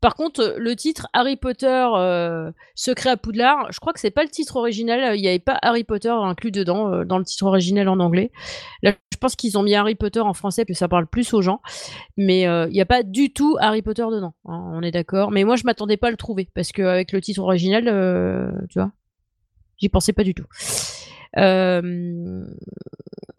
[0.00, 4.10] Par contre, euh, le titre Harry Potter euh, Secret à Poudlard, je crois que c'est
[4.10, 5.16] pas le titre original.
[5.16, 8.32] Il n'y avait pas Harry Potter inclus dedans euh, dans le titre original en anglais.
[8.82, 11.42] Là, je pense qu'ils ont mis Harry Potter en français que ça parle plus aux
[11.42, 11.60] gens,
[12.16, 14.32] mais il n'y a pas du tout Harry Potter dedans.
[14.46, 15.30] Hein, on est d'accord.
[15.30, 17.84] Mais moi, je m'attendais pas à le trouver parce qu'avec le titre original,
[18.70, 18.92] tu vois,
[19.76, 20.46] j'y pensais pas du tout.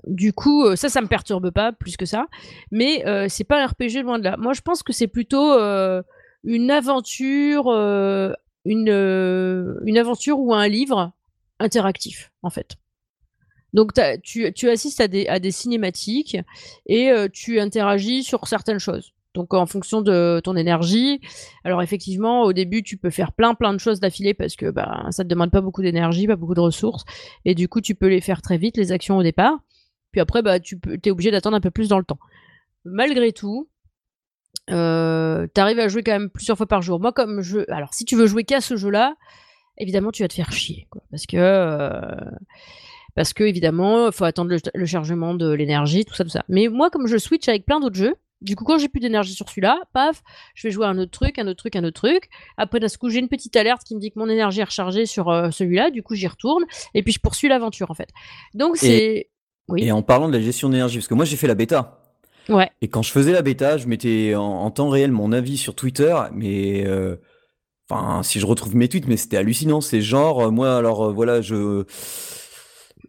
[0.05, 2.27] du coup, ça, ça me perturbe pas plus que ça.
[2.69, 4.37] Mais c'est pas un RPG loin de là.
[4.37, 5.57] Moi, je pense que c'est plutôt
[6.43, 8.33] une aventure, euh,
[8.65, 11.11] une, euh, une aventure ou un livre
[11.59, 12.77] interactif, en fait.
[13.73, 16.37] Donc tu, tu, assistes à des, à des cinématiques
[16.87, 19.13] et euh, tu interagis sur certaines choses.
[19.33, 21.21] Donc en fonction de ton énergie.
[21.63, 25.05] Alors effectivement, au début, tu peux faire plein plein de choses d'affilée parce que bah,
[25.11, 27.05] ça te demande pas beaucoup d'énergie, pas beaucoup de ressources.
[27.45, 29.57] Et du coup, tu peux les faire très vite, les actions au départ.
[30.11, 32.19] Puis après, bah, tu peux, es obligé d'attendre un peu plus dans le temps.
[32.83, 33.69] Malgré tout,
[34.71, 36.99] euh, t'arrives à jouer quand même plusieurs fois par jour.
[36.99, 37.59] Moi, comme je.
[37.71, 39.15] Alors, si tu veux jouer qu'à ce jeu-là,
[39.77, 40.87] évidemment, tu vas te faire chier.
[40.89, 41.37] Quoi, parce que.
[41.37, 42.31] Euh,
[43.13, 46.45] Parce que évidemment, il faut attendre le, chargement de l'énergie, tout ça, tout ça.
[46.47, 49.33] Mais moi, comme je switch avec plein d'autres jeux, du coup, quand j'ai plus d'énergie
[49.33, 50.23] sur celui-là, paf,
[50.55, 52.29] je vais jouer un autre truc, un autre truc, un autre truc.
[52.57, 55.05] Après, d'un coup, j'ai une petite alerte qui me dit que mon énergie est rechargée
[55.05, 55.91] sur euh, celui-là.
[55.91, 56.63] Du coup, j'y retourne.
[56.95, 58.09] Et puis, je poursuis l'aventure, en fait.
[58.53, 59.29] Donc, c'est.
[59.67, 59.83] Oui.
[59.83, 62.00] Et en parlant de la gestion d'énergie, parce que moi, j'ai fait la bêta.
[62.49, 62.69] Ouais.
[62.81, 66.15] Et quand je faisais la bêta, je mettais en, temps réel mon avis sur Twitter,
[66.33, 66.85] mais.
[66.85, 67.17] Euh,
[67.89, 69.81] enfin, si je retrouve mes tweets, mais c'était hallucinant.
[69.81, 71.85] C'est genre, euh, moi, alors, voilà, je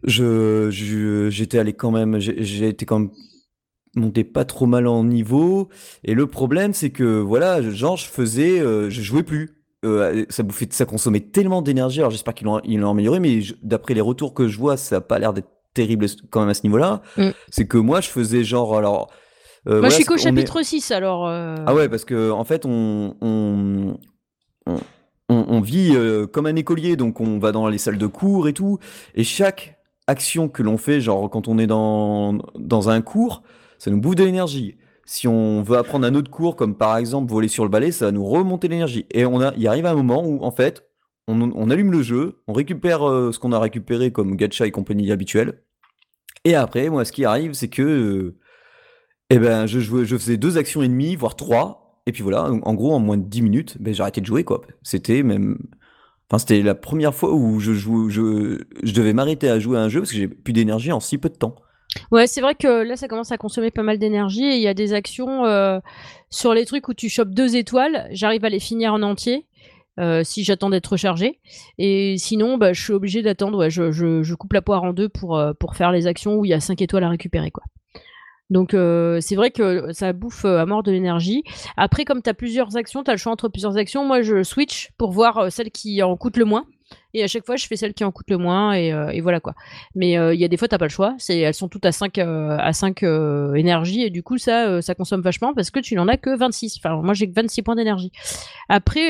[0.03, 3.11] je j'étais allé quand même j'ai été quand même
[3.95, 5.69] monté pas trop mal en niveau
[6.03, 9.51] et le problème c'est que voilà genre je faisais euh, je jouais plus
[9.85, 13.41] euh, ça bouffait ça consommait tellement d'énergie alors j'espère qu'ils l'ont ils l'ont amélioré mais
[13.61, 16.53] d'après les retours que je vois ça a pas l'air d'être terrible quand même à
[16.53, 17.29] ce niveau-là mm.
[17.49, 19.11] c'est que moi je faisais genre alors
[19.67, 23.15] euh, moi je suis qu'au chapitre 6 alors ah ouais parce que en fait on,
[23.21, 23.97] on,
[24.65, 24.77] on
[25.29, 25.95] on, vit
[26.31, 28.77] comme un écolier, donc on va dans les salles de cours et tout,
[29.15, 33.41] et chaque action que l'on fait, genre quand on est dans, dans un cours,
[33.79, 34.77] ça nous bouffe de l'énergie.
[35.05, 38.05] Si on veut apprendre un autre cours, comme par exemple voler sur le balai, ça
[38.05, 39.05] va nous remonter l'énergie.
[39.11, 40.89] Et on a, il arrive un moment où, en fait,
[41.27, 45.11] on, allume le jeu, on récupère euh, ce qu'on a récupéré comme gacha et compagnie
[45.11, 45.61] habituelle.
[46.45, 48.35] Et après, moi, ce qui arrive, c'est que, euh,
[49.35, 52.01] eh ben, je, jouais, je faisais deux actions et demie, voire trois.
[52.05, 54.61] Et puis voilà, en gros, en moins de dix minutes, ben, j'ai de jouer, quoi.
[54.83, 55.57] C'était même,
[56.37, 58.57] c'était la première fois où je, joue, je,
[58.93, 61.29] devais m'arrêter à jouer à un jeu parce que j'ai plus d'énergie en si peu
[61.29, 61.55] de temps.
[62.11, 64.67] Ouais, c'est vrai que là, ça commence à consommer pas mal d'énergie et il y
[64.67, 65.79] a des actions euh,
[66.31, 69.45] sur les trucs où tu chopes deux étoiles, j'arrive à les finir en entier.
[69.99, 71.39] Euh, si j'attends d'être rechargé.
[71.77, 73.69] Et sinon, bah, je suis obligé d'attendre.
[73.69, 76.53] Je, coupe la poire en deux pour, euh, pour faire les actions où il y
[76.55, 77.51] a cinq étoiles à récupérer.
[78.53, 81.43] Donc euh, c'est vrai que ça bouffe euh, à mort de l'énergie.
[81.75, 84.05] Après, comme tu as plusieurs actions, tu as le choix entre plusieurs actions.
[84.05, 86.67] Moi, je switch pour voir euh, celle qui en coûte le moins.
[87.15, 89.55] Et à chaque fois, je fais celle qui en coûte le moins et, voilà quoi.
[89.95, 91.15] Mais il y a des fois, t'as pas le choix.
[91.27, 93.01] Elles sont toutes à 5 à 5
[93.55, 96.77] énergies et du coup, ça, ça consomme vachement parce que tu n'en as que 26.
[96.77, 98.11] Enfin, moi, j'ai que 26 points d'énergie.
[98.69, 99.09] Après,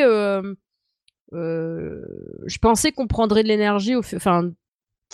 [1.34, 4.52] je pensais qu'on prendrait de l'énergie, enfin,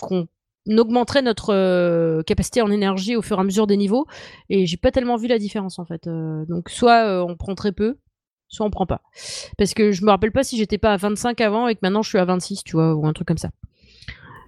[0.00, 0.28] qu'on
[0.78, 4.06] augmenterait notre euh, capacité en énergie au fur et à mesure des niveaux.
[4.48, 6.06] Et j'ai pas tellement vu la différence en fait.
[6.06, 7.98] Euh, donc soit euh, on prend très peu,
[8.48, 9.02] soit on prend pas.
[9.58, 12.02] Parce que je me rappelle pas si j'étais pas à 25 avant et que maintenant
[12.02, 13.50] je suis à 26, tu vois, ou un truc comme ça.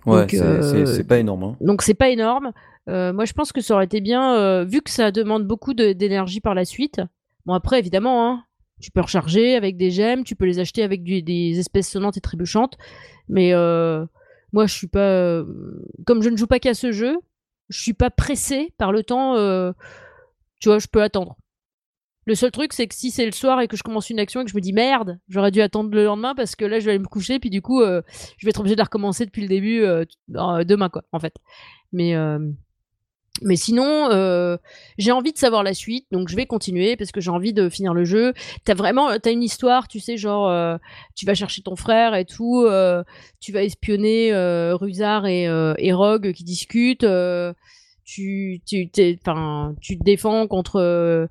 [0.06, 1.44] Ouais, c'est pas énorme.
[1.44, 1.56] Hein.
[1.61, 2.52] Donc c'est pas énorme.
[2.87, 6.54] moi je pense que ça aurait été bien, vu que ça demande beaucoup d'énergie par
[6.54, 7.00] la suite.
[7.46, 8.44] Bon après évidemment, hein,
[8.80, 12.20] tu peux recharger avec des gemmes, tu peux les acheter avec des espèces sonnantes et
[12.20, 12.76] trébuchantes.
[13.28, 13.52] Mais
[14.53, 15.01] moi, je suis pas.
[15.01, 15.45] Euh,
[16.07, 17.19] comme je ne joue pas qu'à ce jeu,
[17.69, 19.37] je suis pas pressé par le temps.
[19.37, 19.73] Euh,
[20.61, 21.37] tu vois, je peux attendre.
[22.25, 24.43] Le seul truc, c'est que si c'est le soir et que je commence une action
[24.43, 26.85] et que je me dis merde, j'aurais dû attendre le lendemain parce que là, je
[26.85, 28.01] vais aller me coucher, puis du coup, euh,
[28.38, 29.81] je vais être obligé de la recommencer depuis le début
[30.29, 31.35] demain, quoi, en fait.
[31.91, 32.15] Mais
[33.40, 34.59] mais sinon, euh,
[34.99, 37.68] j'ai envie de savoir la suite, donc je vais continuer parce que j'ai envie de
[37.68, 38.35] finir le jeu.
[38.64, 40.77] T'as vraiment, t'as une histoire, tu sais, genre, euh,
[41.14, 43.03] tu vas chercher ton frère et tout, euh,
[43.40, 44.33] tu vas espionner
[44.75, 45.45] Ruzard et,
[45.79, 47.07] et Rogue qui discutent.
[48.05, 51.29] tu, tu, tu te défends contre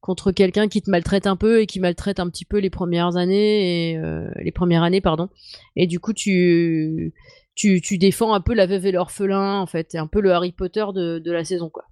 [0.00, 3.16] contre quelqu'un qui te maltraite un peu et qui maltraite un petit peu les premières
[3.16, 4.00] années et
[4.42, 5.28] les premières années, pardon.
[5.76, 7.12] Et du coup, tu
[7.58, 9.88] tu, défends un peu la veuve et l'orphelin, en fait.
[9.90, 11.84] C'est un peu le Harry Potter de, la saison, quoi.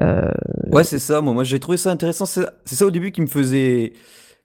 [0.00, 0.30] Euh,
[0.70, 1.20] ouais, c'est ça.
[1.20, 2.26] Moi, moi j'ai trouvé ça intéressant.
[2.26, 3.92] C'est ça au début qui me faisait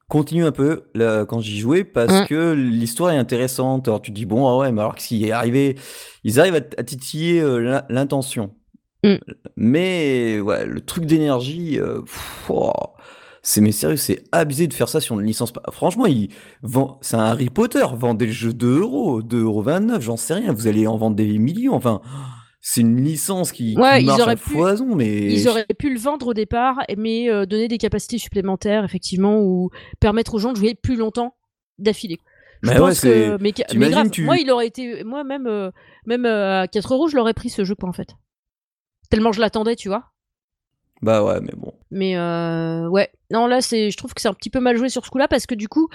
[0.10, 2.28] continuer un peu là, quand j'y jouais parce mmh.
[2.28, 3.88] que l'histoire est intéressante.
[3.88, 5.76] Alors tu te dis, bon, ah ouais, mais alors qu'est-ce qui est arrivé?
[6.24, 8.54] Ils arrivent à, titiller euh, l'intention.
[9.04, 9.16] Mmh.
[9.58, 12.02] Mais ouais, le truc d'énergie, euh,
[13.48, 15.54] c'est mais sérieux, c'est abusé de faire ça sur une licence.
[15.72, 16.32] Franchement, il
[16.64, 20.52] vend, c'est un Harry Potter, vendez le jeu 2 euros, 2,29 euros, j'en sais rien.
[20.52, 21.74] Vous allez en vendre des millions.
[21.74, 22.02] Enfin,
[22.60, 26.76] c'est une licence qui, marche à foison, mais ils auraient pu le vendre au départ,
[26.98, 29.70] mais euh, donner des capacités supplémentaires, effectivement, ou
[30.02, 31.34] permettre aux gens de jouer plus longtemps
[31.78, 32.18] d'affilée.
[32.64, 33.54] Je mais pense que, mais,
[33.90, 35.72] grave, moi, il aurait été, moi même, euh,
[36.06, 38.10] même euh, à 4 euros, je l'aurais pris ce jeu, quoi, en fait.
[39.10, 40.12] Tellement je l'attendais, tu vois.
[41.02, 41.74] Bah ouais, mais bon.
[41.92, 44.90] Mais euh, ouais, non là c'est, je trouve que c'est un petit peu mal joué
[44.90, 45.90] sur ce coup-là parce que du coup,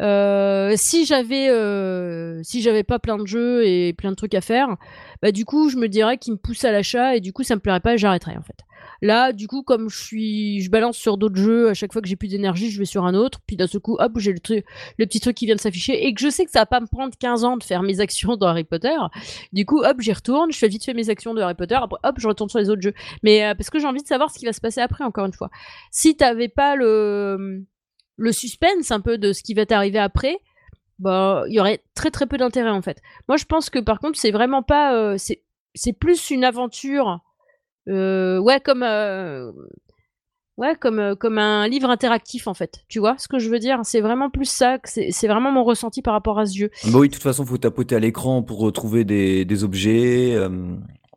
[0.00, 4.40] euh, si j'avais, euh, si j'avais pas plein de jeux et plein de trucs à
[4.40, 4.76] faire,
[5.22, 7.54] bah du coup je me dirais qu'il me pousse à l'achat et du coup ça
[7.54, 8.56] me plairait pas et j'arrêterais en fait.
[9.02, 12.08] Là, du coup, comme je suis, je balance sur d'autres jeux, à chaque fois que
[12.08, 14.40] j'ai plus d'énergie, je vais sur un autre, puis d'un seul coup, hop, j'ai le,
[14.98, 16.80] le petit truc qui vient de s'afficher, et que je sais que ça va pas
[16.80, 18.96] me prendre 15 ans de faire mes actions dans Harry Potter.
[19.52, 21.98] Du coup, hop, j'y retourne, je fais vite fait mes actions de Harry Potter, après,
[22.02, 22.94] hop, je retourne sur les autres jeux.
[23.22, 25.26] Mais euh, parce que j'ai envie de savoir ce qui va se passer après, encore
[25.26, 25.50] une fois.
[25.90, 27.64] Si t'avais pas le,
[28.16, 30.38] le suspense un peu de ce qui va t'arriver après,
[30.98, 33.00] bah, il y aurait très très peu d'intérêt en fait.
[33.28, 35.16] Moi, je pense que par contre, c'est vraiment pas, euh,
[35.74, 37.20] c'est plus une aventure,
[37.88, 38.82] ouais, comme,
[40.56, 42.84] ouais, comme, comme un livre interactif, en fait.
[42.88, 43.80] Tu vois ce que je veux dire?
[43.84, 46.70] C'est vraiment plus ça, c'est vraiment mon ressenti par rapport à ce jeu.
[46.84, 50.30] Bah oui, de toute façon, faut tapoter à l'écran pour retrouver des des objets,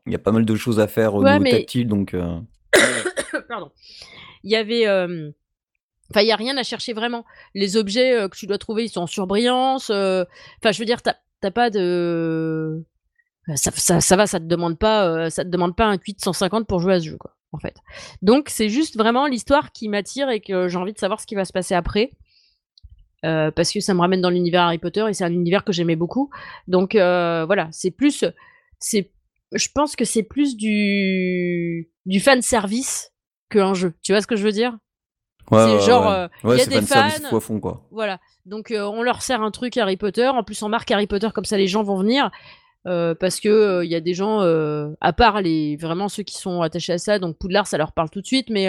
[0.05, 2.15] il y a pas mal de choses à faire au niveau tactile, donc
[3.47, 3.71] Pardon.
[4.43, 4.87] Il y avait,
[6.09, 7.25] Enfin, il y a rien à chercher vraiment.
[7.53, 9.89] Les objets que tu dois trouver, ils sont en surbrillance.
[9.89, 12.83] Enfin, je veux dire, t'as pas de
[13.55, 16.67] ça, ça, ça, va, ça te demande pas, ça te demande pas un de 150
[16.67, 17.75] pour jouer à ce jeu, quoi, en fait.
[18.21, 21.35] Donc c'est juste vraiment l'histoire qui m'attire et que j'ai envie de savoir ce qui
[21.35, 22.11] va se passer après,
[23.21, 25.95] parce que ça me ramène dans l'univers Harry Potter et c'est un univers que j'aimais
[25.95, 26.29] beaucoup.
[26.67, 28.25] Donc voilà, c'est plus,
[28.79, 29.11] c'est,
[29.53, 33.11] je pense que c'est plus du du fan service
[33.49, 33.93] qu'un jeu.
[34.01, 34.77] Tu vois ce que je veux dire?
[35.51, 37.39] C'est genre, il y a des fans.
[37.39, 37.85] Fond, quoi.
[37.91, 38.19] Voilà.
[38.45, 40.27] Donc on leur sert un truc Harry Potter.
[40.27, 42.31] En plus, on marque Harry Potter comme ça, les gens vont venir.
[42.87, 46.23] Euh, parce que il euh, y a des gens, euh, à part les vraiment ceux
[46.23, 48.67] qui sont attachés à ça, donc Poudlard ça leur parle tout de suite, mais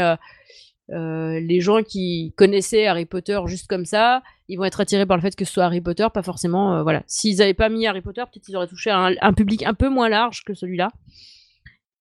[0.89, 5.23] les gens qui connaissaient Harry Potter juste comme ça, ils vont être attirés par le
[5.23, 6.83] fait que ce soit Harry Potter, pas forcément.
[6.83, 9.75] voilà, s'ils n'avaient pas mis Harry Potter, peut-être ils auraient touché un, un, public un
[9.75, 10.91] peu moins large que celui-là.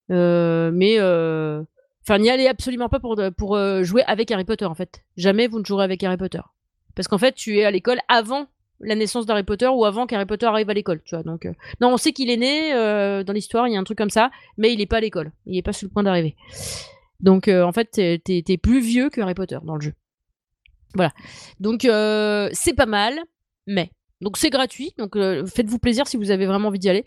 [0.09, 5.01] mais enfin, n'y allez absolument pas pour pour jouer avec Harry Potter en fait.
[5.15, 6.41] Jamais vous ne jouerez avec Harry Potter,
[6.93, 8.47] parce qu'en fait tu es à l'école avant
[8.83, 11.23] la naissance d'Harry Potter ou avant qu'Harry Potter arrive à l'école, tu vois.
[11.23, 13.83] Donc, euh, non, on sait qu'il est né euh, dans l'histoire, il y a un
[13.83, 16.03] truc comme ça, mais il n'est pas à l'école, il n'est pas sur le point
[16.03, 16.35] d'arriver.
[17.19, 19.93] Donc, euh, en fait, t'es, es plus vieux que Harry Potter dans le jeu.
[20.95, 21.11] Voilà.
[21.59, 23.19] Donc, c'est pas mal,
[23.67, 23.91] mais.
[24.19, 27.05] Donc, c'est gratuit, donc faites-vous plaisir si vous avez vraiment envie d'y aller.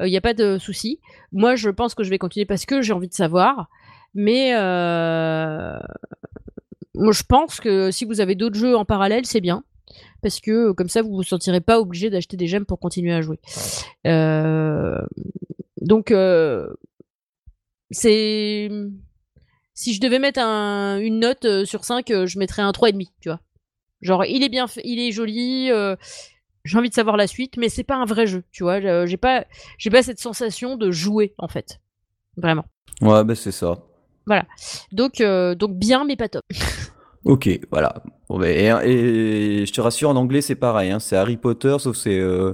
[0.00, 0.98] Il n'y a pas de souci.
[1.30, 3.68] Moi, je pense que je vais continuer parce que j'ai envie de savoir.
[4.14, 4.52] Mais
[6.94, 9.62] moi, je pense que si vous avez d'autres jeux en parallèle, c'est bien
[10.24, 13.20] parce que comme ça vous vous sentirez pas obligé d'acheter des gemmes pour continuer à
[13.20, 13.38] jouer.
[14.06, 14.98] Euh,
[15.82, 16.66] donc euh,
[17.90, 18.70] c'est
[19.74, 23.40] si je devais mettre une note euh, sur 5, je mettrais un 3,5, tu vois.
[24.00, 25.68] Genre il est bien fait, il est joli,
[26.64, 29.04] j'ai envie de savoir la suite, mais c'est pas un vrai jeu, tu vois.
[29.04, 29.44] J'ai pas
[29.76, 31.82] j'ai pas cette sensation de jouer en fait.
[32.38, 32.64] Vraiment.
[33.02, 33.74] Ouais, bah c'est ça.
[34.24, 34.46] Voilà.
[34.90, 36.44] Donc donc bien mais pas top.
[37.24, 38.02] Ok, voilà.
[38.28, 40.90] Bon, bah, et, je te rassure, en anglais, c'est pareil.
[40.90, 42.52] Hein, c'est Harry Potter, sauf c'est euh,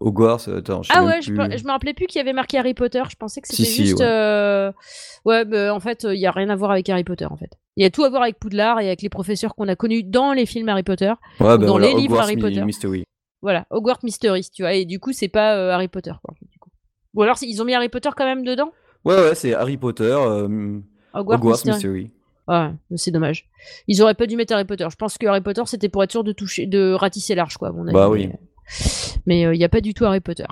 [0.00, 0.48] Hogwarts.
[0.48, 3.02] Attends, ah ouais, je, me rappelais plus qu'il y avait marqué Harry Potter.
[3.08, 3.98] Je pensais que c'était juste.
[3.98, 4.72] ouais, euh,
[5.24, 7.50] ouais bah, en fait, il y a rien à voir avec Harry Potter, en fait.
[7.76, 10.02] Il y a tout à voir avec Poudlard et avec les professeurs qu'on a connus
[10.02, 12.64] dans les films Harry Potter, ouais, bah, dans les livres Harry Potter.
[12.64, 13.04] Mystery.
[13.42, 14.74] Voilà, Hogwarts Mystery, tu vois.
[14.74, 16.34] Et du coup, c'est pas euh, Harry Potter, quoi.
[16.50, 16.70] Du coup.
[17.14, 18.72] Ou alors, ils ont mis Harry Potter quand même dedans?
[19.04, 20.16] Ouais, ouais, c'est Harry Potter,
[21.14, 22.10] Hogwarts, Mystery.
[22.48, 23.48] Ouais, c'est dommage.
[23.86, 24.86] Ils auraient pas dû mettre Harry Potter.
[24.90, 27.70] Je pense que Harry Potter c'était pour être sûr de toucher, de ratisser large, quoi.
[27.70, 28.30] mon Bah oui.
[29.26, 30.46] Mais il euh, n'y a pas du tout Harry Potter.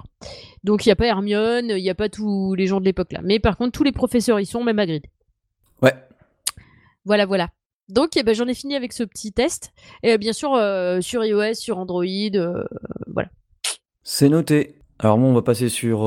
[0.63, 3.13] Donc il n'y a pas Hermione, il n'y a pas tous les gens de l'époque
[3.13, 3.21] là.
[3.23, 5.03] Mais par contre, tous les professeurs y sont, même Hagrid.
[5.83, 5.95] Ouais.
[7.05, 7.49] Voilà, voilà.
[7.89, 9.73] Donc eh ben, j'en ai fini avec ce petit test.
[10.03, 12.65] Et bien sûr, euh, sur iOS, sur Android, euh,
[13.13, 13.31] voilà.
[14.03, 14.77] C'est noté.
[14.99, 16.01] Alors moi, on va passer sur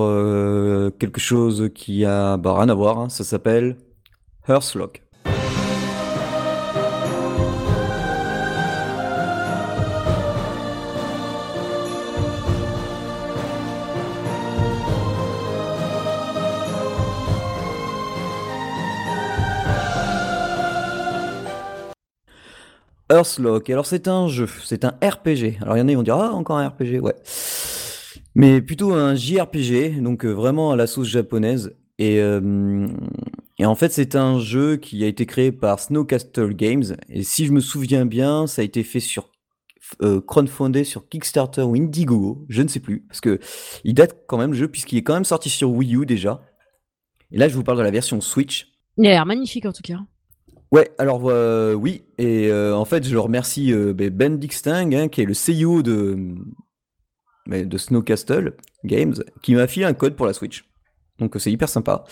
[0.99, 2.99] quelque chose qui a bah, rien à voir.
[2.99, 3.09] Hein.
[3.09, 3.77] Ça s'appelle
[4.47, 5.01] Hearthlock.
[23.11, 23.69] Earthlock.
[23.69, 25.57] Alors c'est un jeu, c'est un RPG.
[25.61, 27.15] Alors il y en a qui vont dire ah encore un RPG, ouais.
[28.35, 31.75] Mais plutôt un JRPG, donc euh, vraiment à la sauce japonaise.
[31.99, 32.87] Et, euh,
[33.59, 36.95] et en fait c'est un jeu qui a été créé par Snowcastle Games.
[37.09, 39.29] Et si je me souviens bien, ça a été fait sur
[40.01, 43.39] euh, crowdfundé sur Kickstarter ou Indiegogo, je ne sais plus, parce que
[43.83, 46.41] il date quand même le jeu puisqu'il est quand même sorti sur Wii U déjà.
[47.31, 48.67] Et là je vous parle de la version Switch.
[48.97, 49.99] Il a l'air magnifique en tout cas.
[50.73, 55.07] Ouais, alors euh, oui, et euh, en fait je remercie euh, ben, ben Dixting, hein,
[55.07, 56.17] qui est le CEO de,
[57.45, 60.67] ben, de Snowcastle Games, qui m'a filé un code pour la Switch.
[61.19, 62.05] Donc c'est hyper sympa.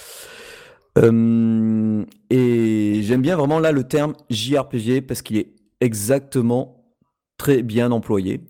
[0.96, 1.02] et
[3.02, 6.86] j'aime bien vraiment là le terme JRPG parce qu'il est exactement
[7.38, 8.42] très bien employé.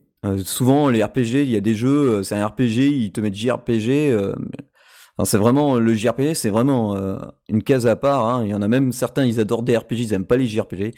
[0.43, 4.13] souvent les RPG, il y a des jeux, c'est un RPG, ils te mettent JRPG,
[5.24, 7.17] c'est vraiment le JRPG, c'est vraiment euh,
[7.50, 8.26] une case à part.
[8.28, 8.43] Hein.
[8.45, 10.93] Il y en a même certains, ils adorent des RPG, ils aiment pas les JRPG.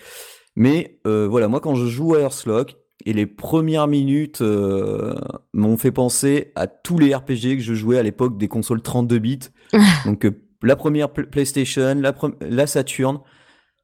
[0.56, 5.16] Mais euh, voilà, moi quand je joue à Earthlock et les premières minutes euh,
[5.54, 9.20] m'ont fait penser à tous les RPG que je jouais à l'époque des consoles 32
[9.20, 9.40] bits.
[10.06, 10.28] Donc
[10.62, 13.20] la première PlayStation, la, la Saturn,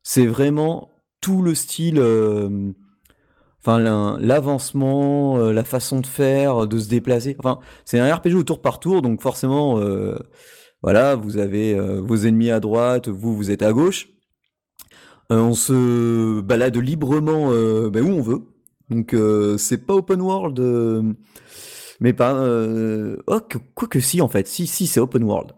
[0.03, 1.99] c'est vraiment tout le style
[3.62, 3.80] enfin
[4.19, 7.36] l'avancement, la façon de faire, de se déplacer.
[7.39, 9.80] Enfin, c'est un RPG au tour par tour, donc forcément,
[10.82, 14.10] voilà, vous avez vos ennemis à droite, vous, vous êtes à gauche.
[15.30, 17.50] on se balade librement
[17.89, 18.41] ben, où on veut.
[18.89, 19.15] Donc
[19.58, 21.15] c'est pas open world,
[22.00, 22.34] mais pas...
[23.28, 23.39] oh,
[23.76, 25.52] quoi que si en fait, si, si, c'est open world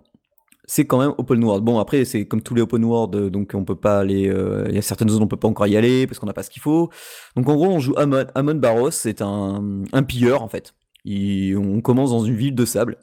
[0.71, 1.65] c'est quand même open world.
[1.65, 4.29] Bon, après, c'est comme tous les open world, euh, donc on peut pas aller.
[4.29, 6.27] Euh, il y a certaines zones où on peut pas encore y aller parce qu'on
[6.27, 6.89] n'a pas ce qu'il faut.
[7.35, 8.25] Donc en gros, on joue Amon.
[8.35, 10.73] Amon Barros, c'est un, un pilleur en fait.
[11.05, 12.99] on commence dans une ville de sable.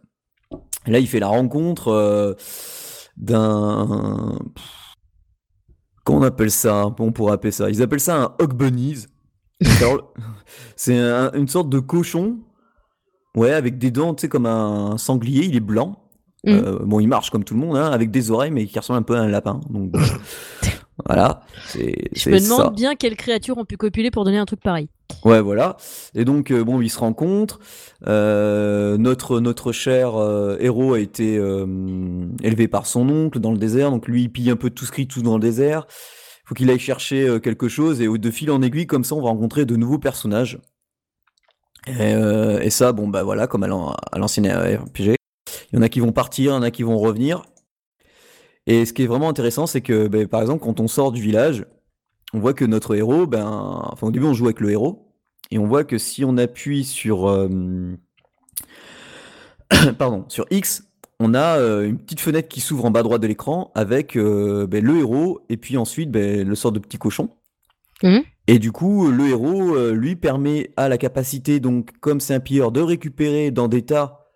[0.87, 2.33] Et là, il fait la rencontre euh,
[3.19, 4.39] d'un.
[6.05, 6.87] Comment on appelle ça?
[6.99, 7.69] On pourrait appeler ça.
[7.69, 9.05] Ils appellent ça un Hog Bunnies.
[10.75, 12.39] c'est une sorte de cochon.
[13.35, 15.45] Ouais, avec des dents, tu sais, comme un sanglier.
[15.45, 16.08] Il est blanc.
[16.45, 16.51] Mm.
[16.51, 19.01] Euh, bon, il marche comme tout le monde, hein, avec des oreilles, mais qui ressemble
[19.01, 19.61] un peu à un lapin.
[19.71, 19.93] Donc
[21.07, 21.41] voilà.
[21.75, 24.89] Je me demande bien quelles créatures ont pu copuler pour donner un truc pareil.
[25.25, 25.77] Ouais, voilà.
[26.15, 27.59] Et donc, euh, bon, ils se rencontrent.
[28.07, 30.13] Euh, notre, notre cher
[30.61, 31.35] héros a été
[32.43, 33.91] élevé par son oncle dans le désert.
[33.91, 35.87] Donc, lui, il pille un peu tout ce qui tout dans le désert.
[36.45, 38.01] Faut qu'il aille chercher quelque chose.
[38.01, 40.61] Et de fil en aiguille, comme ça, on va rencontrer de nouveaux personnages.
[41.89, 45.18] Et, ça, bon, bah voilà, comme à l'ancien RPG.
[45.73, 47.43] Il y en a qui vont partir, il y en a qui vont revenir.
[48.67, 51.23] Et ce qui est vraiment intéressant, c'est que, ben, par exemple, quand on sort du
[51.23, 51.65] village,
[52.35, 55.09] on voit que notre héros, ben, enfin, au début, on joue avec le héros,
[55.51, 57.49] et on voit que si on appuie sur, euh,
[59.99, 60.85] pardon, sur X,
[61.21, 64.67] on a euh, une petite fenêtre qui s'ouvre en bas droite de l'écran avec euh,
[64.67, 67.31] ben, le héros et puis ensuite ben, le sort de petit cochon.
[68.03, 68.19] Mmh.
[68.47, 72.71] Et du coup, le héros lui permet à la capacité, donc comme c'est un pilleur,
[72.71, 74.28] de récupérer dans des tas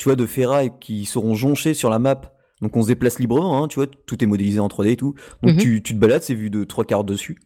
[0.00, 2.22] tu vois, de ferrailles qui seront jonchées sur la map.
[2.62, 5.14] Donc on se déplace librement, hein, tu vois, tout est modélisé en 3D et tout.
[5.42, 5.58] Donc mhm.
[5.58, 7.38] tu, te balades, c'est vu de trois quarts dessus.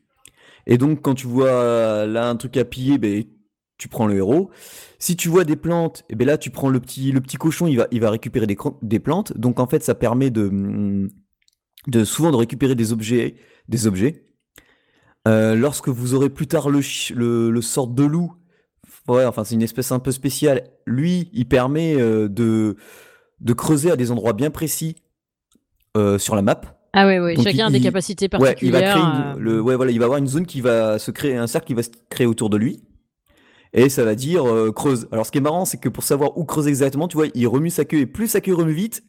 [0.69, 3.25] Et donc quand tu vois là un truc à piller, ben,
[3.77, 4.51] tu prends le héros.
[5.01, 7.39] Si tu vois des plantes, et eh ben là tu prends le petit, le petit
[7.39, 9.37] cochon, il va, il va récupérer des, des plantes.
[9.37, 11.11] Donc en fait ça permet de,
[11.89, 13.35] de souvent de récupérer des objets.
[13.69, 14.27] Des objets.
[15.27, 16.83] Euh, lorsque vous aurez plus tard le,
[17.17, 18.33] le, le sort de loup,
[19.09, 20.65] Ouais, enfin, c'est une espèce un peu spéciale.
[20.87, 22.77] Lui, il permet euh, de,
[23.41, 24.97] de creuser à des endroits bien précis
[25.97, 26.61] euh, sur la map.
[26.95, 27.37] Ah ouais, ouais.
[27.43, 28.57] chacun a des capacités particulières.
[28.61, 31.11] Ouais, il va créer le, ouais, voilà, il va avoir une zone qui va se
[31.11, 32.83] créer, un cercle qui va se créer autour de lui.
[33.73, 35.09] Et ça va dire euh, creuse.
[35.11, 37.47] Alors, ce qui est marrant, c'est que pour savoir où creuser exactement, tu vois, il
[37.49, 39.03] remue sa queue et plus sa queue remue vite.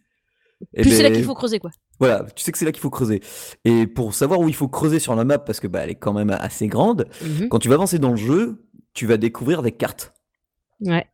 [0.74, 1.70] Plus c'est là ben, qu'il faut creuser, quoi.
[2.00, 3.22] Voilà, tu sais que c'est là qu'il faut creuser.
[3.66, 5.96] Et pour savoir où il faut creuser sur la map, parce que bah, elle est
[5.96, 7.50] quand même assez grande, mhm.
[7.50, 8.65] quand tu vas avancer dans le jeu,
[8.96, 10.14] tu vas découvrir des cartes.
[10.82, 11.06] Ouais.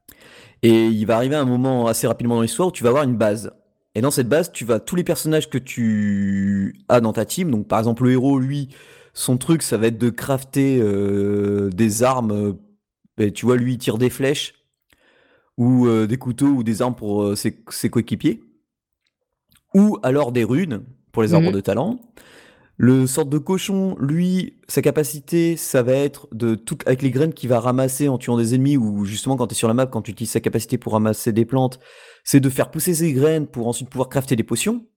[0.64, 3.18] Et il va arriver un moment assez rapidement dans l'histoire où tu vas avoir une
[3.18, 3.52] base.
[3.96, 7.52] Et dans cette base, tu vas tous les personnages que tu as dans ta team.
[7.52, 8.70] Donc par exemple le héros, lui,
[9.14, 12.58] son truc, ça va être de crafter euh, des armes.
[13.18, 14.54] Et tu vois, lui, il tire des flèches
[15.58, 18.42] ou euh, des couteaux ou des armes pour euh, ses, coéquipiers.
[19.74, 21.56] Ou alors des runes pour les arbres mhm.
[21.56, 22.00] de talent.
[22.84, 27.32] Le sorte de cochon, lui, sa capacité, ça va être de tout avec les graines
[27.32, 29.86] qu'il va ramasser en tuant des ennemis ou justement quand tu es sur la map,
[29.86, 31.78] quand tu utilises sa capacité pour ramasser des plantes,
[32.24, 34.88] c'est de faire pousser ses graines pour ensuite pouvoir crafter des potions.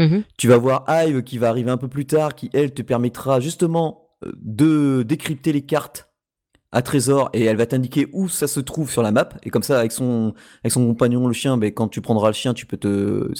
[0.00, 0.24] Mm-hmm.
[0.36, 3.38] Tu vas voir Hive qui va arriver un peu plus tard, qui elle te permettra
[3.38, 6.08] justement euh, de décrypter les cartes
[6.72, 9.62] à trésor et elle va t'indiquer où ça se trouve sur la map et comme
[9.62, 12.64] ça avec son avec son compagnon le chien ben quand tu prendras le chien tu
[12.64, 13.30] peux te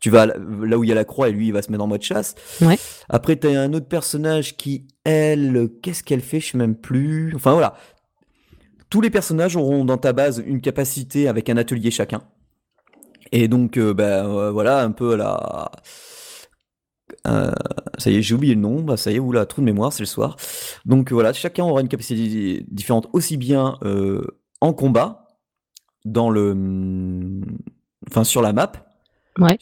[0.00, 1.84] tu vas là où il y a la croix et lui il va se mettre
[1.84, 2.34] en mode chasse.
[2.60, 2.78] Ouais.
[3.08, 6.40] Après tu as un autre personnage qui elle qu'est-ce qu'elle fait?
[6.40, 7.32] Je sais même plus.
[7.34, 7.74] Enfin voilà.
[8.90, 12.22] Tous les personnages auront dans ta base une capacité avec un atelier chacun.
[13.32, 15.70] Et donc euh, ben euh, voilà un peu la
[17.26, 17.50] euh,
[17.98, 18.82] ça y est, j'ai oublié le nom.
[18.82, 20.36] Bah, ça y est, oula, trou de mémoire, c'est le soir.
[20.84, 23.78] Donc voilà, chacun aura une capacité différente, aussi bien
[24.60, 25.26] en combat,
[26.04, 26.56] dans le,
[28.08, 28.72] enfin sur la map,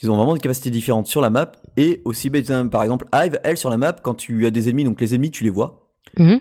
[0.03, 3.39] ils ont vraiment des capacités différentes sur la map et aussi, ben, par exemple, Hive,
[3.45, 5.91] elle sur la map, quand tu as des ennemis, donc les ennemis, tu les vois.
[6.19, 6.41] Mhm.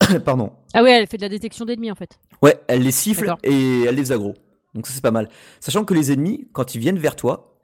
[0.24, 0.52] Pardon.
[0.74, 2.18] Ah ouais, elle fait de la détection d'ennemis en fait.
[2.42, 4.34] Ouais, elle les siffle et elle les aggro.
[4.74, 5.28] Donc ça c'est pas mal.
[5.60, 7.58] Sachant que les ennemis, quand ils viennent vers toi,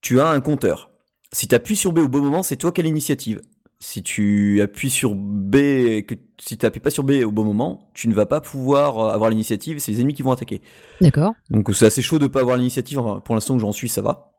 [0.00, 0.90] tu as un compteur.
[1.32, 3.40] Si tu appuies sur B au bon moment, c'est toi qui as l'initiative
[3.82, 5.56] si tu appuies sur B,
[6.06, 8.98] que si tu appuies pas sur B au bon moment, tu ne vas pas pouvoir
[8.98, 10.62] euh, avoir l'initiative, c'est les ennemis qui vont attaquer.
[11.00, 11.32] D'accord.
[11.50, 14.34] Donc c'est assez chaud de pas avoir l'initiative, pour l'instant que j'en suis, ça va.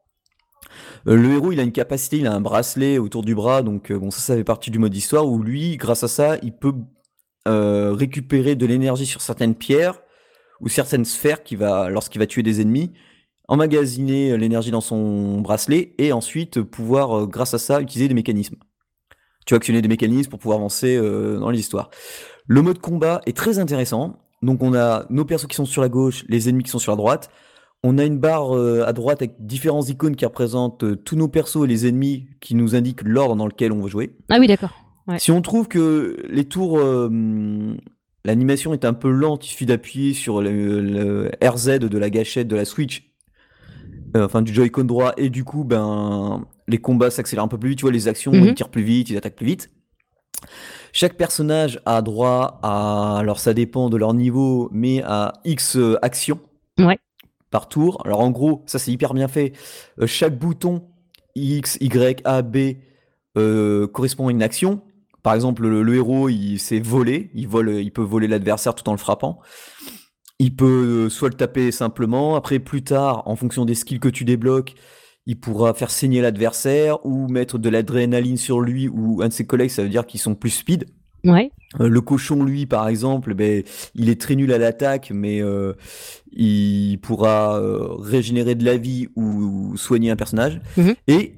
[1.08, 3.92] Euh, le héros, il a une capacité, il a un bracelet autour du bras, donc
[3.92, 6.54] euh, bon, ça, ça fait partie du mode histoire où lui, grâce à ça, il
[6.54, 6.74] peut
[7.46, 10.00] récupérer de l'énergie sur certaines pierres
[10.62, 12.94] ou certaines sphères qui va, lorsqu'il va tuer des ennemis,
[13.50, 18.56] emmagasiner l'énergie dans son bracelet et ensuite pouvoir, grâce à ça, utiliser des mécanismes
[19.46, 21.90] tu vas actionner des mécanismes pour pouvoir avancer euh, dans l'histoire.
[22.48, 24.18] Le mode combat est très intéressant.
[24.42, 26.92] Donc on a nos persos qui sont sur la gauche, les ennemis qui sont sur
[26.92, 27.30] la droite.
[27.84, 31.28] On a une barre euh, à droite avec différents icônes qui représentent euh, tous nos
[31.28, 34.16] persos et les ennemis qui nous indiquent l'ordre dans lequel on veut jouer.
[34.30, 34.72] Ah oui, d'accord.
[35.08, 35.20] Ouais.
[35.20, 37.10] Si on trouve que les tours, euh,
[38.24, 42.48] l'animation est un peu lente, il suffit d'appuyer sur le, le RZ de la gâchette
[42.48, 43.14] de la Switch,
[44.16, 47.70] euh, enfin du Joy-Con droit, et du coup, ben, les combats s'accélèrent un peu plus
[47.70, 48.46] vite, tu vois, les actions, Mhm.
[48.48, 49.70] ils tirent plus vite, ils attaquent plus vite.
[50.92, 55.98] Chaque personnage a droit à, alors ça dépend de leur niveau, mais à X euh,
[56.02, 56.40] actions
[56.80, 57.00] Ouais.
[57.50, 58.02] par tour.
[58.06, 59.54] Alors en gros, ça c'est hyper bien fait.
[60.00, 60.84] Euh, chaque bouton
[61.36, 62.58] X, Y, A, B
[63.38, 64.82] euh, correspond à une action.
[65.24, 68.88] Par exemple, le, le héros, il s'est volé, il vole, il peut voler l'adversaire tout
[68.90, 69.40] en le frappant.
[70.38, 72.36] Il peut soit le taper simplement.
[72.36, 74.76] Après, plus tard, en fonction des skills que tu débloques,
[75.26, 79.46] il pourra faire saigner l'adversaire ou mettre de l'adrénaline sur lui ou un de ses
[79.46, 79.70] collègues.
[79.70, 80.86] Ça veut dire qu'ils sont plus speed.
[81.26, 81.52] Ouais.
[81.80, 83.64] Euh, le cochon, lui, par exemple, ben,
[83.96, 85.74] il est très nul à l'attaque, mais euh,
[86.34, 90.60] il pourra euh, régénérer de la vie ou soigner un personnage.
[90.76, 90.96] Mhm.
[91.08, 91.36] Et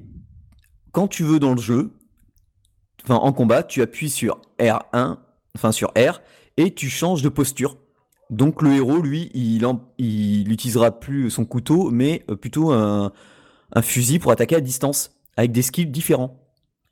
[0.90, 1.92] quand tu veux dans le jeu,
[3.04, 5.18] enfin en combat, tu appuies sur R1,
[5.54, 6.20] enfin sur R,
[6.56, 7.76] et tu changes de posture.
[8.30, 13.12] Donc le héros, lui, il, en- il utilisera plus son couteau, mais plutôt un,
[13.72, 16.40] un fusil pour attaquer à distance, avec des skills différents.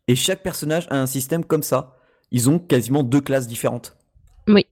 [0.09, 1.97] Et chaque personnage a un système comme ça.
[2.31, 3.97] Ils ont quasiment deux classes différentes.
[4.49, 4.67] Oui.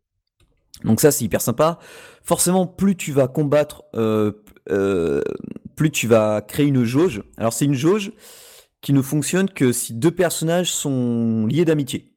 [0.85, 1.79] Donc ça, c'est hyper sympa.
[2.23, 4.33] Forcément, plus tu vas combattre, euh,
[4.71, 5.23] euh,
[5.77, 7.23] plus tu vas créer une jauge.
[7.37, 8.13] Alors c'est une jauge
[8.81, 12.12] qui ne fonctionne que si deux personnages sont liés d'amitié.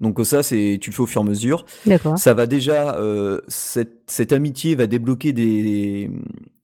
[0.00, 1.64] Donc ça, c'est tu le fais au fur et à mesure.
[2.16, 6.08] Ça va déjà, euh, cette, cette amitié va débloquer des,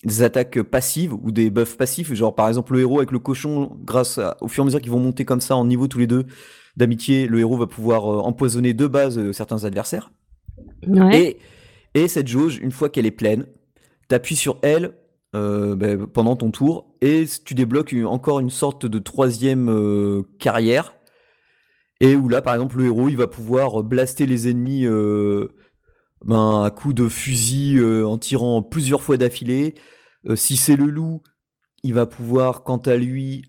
[0.05, 3.77] des attaques passives ou des buffs passifs, genre par exemple le héros avec le cochon,
[3.85, 5.99] grâce à- au fur et à mesure qu'ils vont monter comme ça en niveau tous
[5.99, 6.27] les deux
[6.77, 10.13] d'amitié, le héros va pouvoir euh, empoisonner de base euh, certains adversaires.
[10.87, 11.39] Ouais.
[11.95, 13.47] Et, et cette jauge, une fois qu'elle est pleine,
[14.09, 14.93] t'appuies sur elle
[15.35, 20.23] euh, ben, pendant ton tour et tu débloques une- encore une sorte de troisième euh,
[20.39, 20.94] carrière.
[22.01, 25.49] Et où là, par exemple, le héros, il va pouvoir blaster les ennemis euh,
[26.25, 29.75] ben, à coups de fusil euh, en tirant plusieurs fois d'affilée.
[30.29, 31.23] Euh, si c'est le loup,
[31.83, 33.45] il va pouvoir, quant à lui,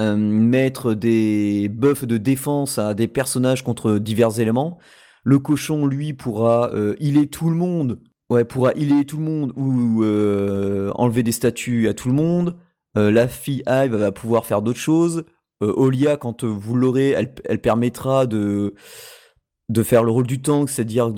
[0.00, 4.78] euh, mettre des buffs de défense à des personnages contre divers éléments.
[5.24, 8.00] Le cochon, lui, pourra euh, healer tout le monde.
[8.30, 12.56] Ouais, pourra healer tout le monde ou euh, enlever des statues à tout le monde.
[12.96, 15.24] Euh, la fille Hive va pouvoir faire d'autres choses.
[15.62, 18.74] Euh, Olia, quand euh, vous l'aurez, elle, elle permettra de,
[19.68, 21.12] de faire le rôle du tank, c'est-à-dire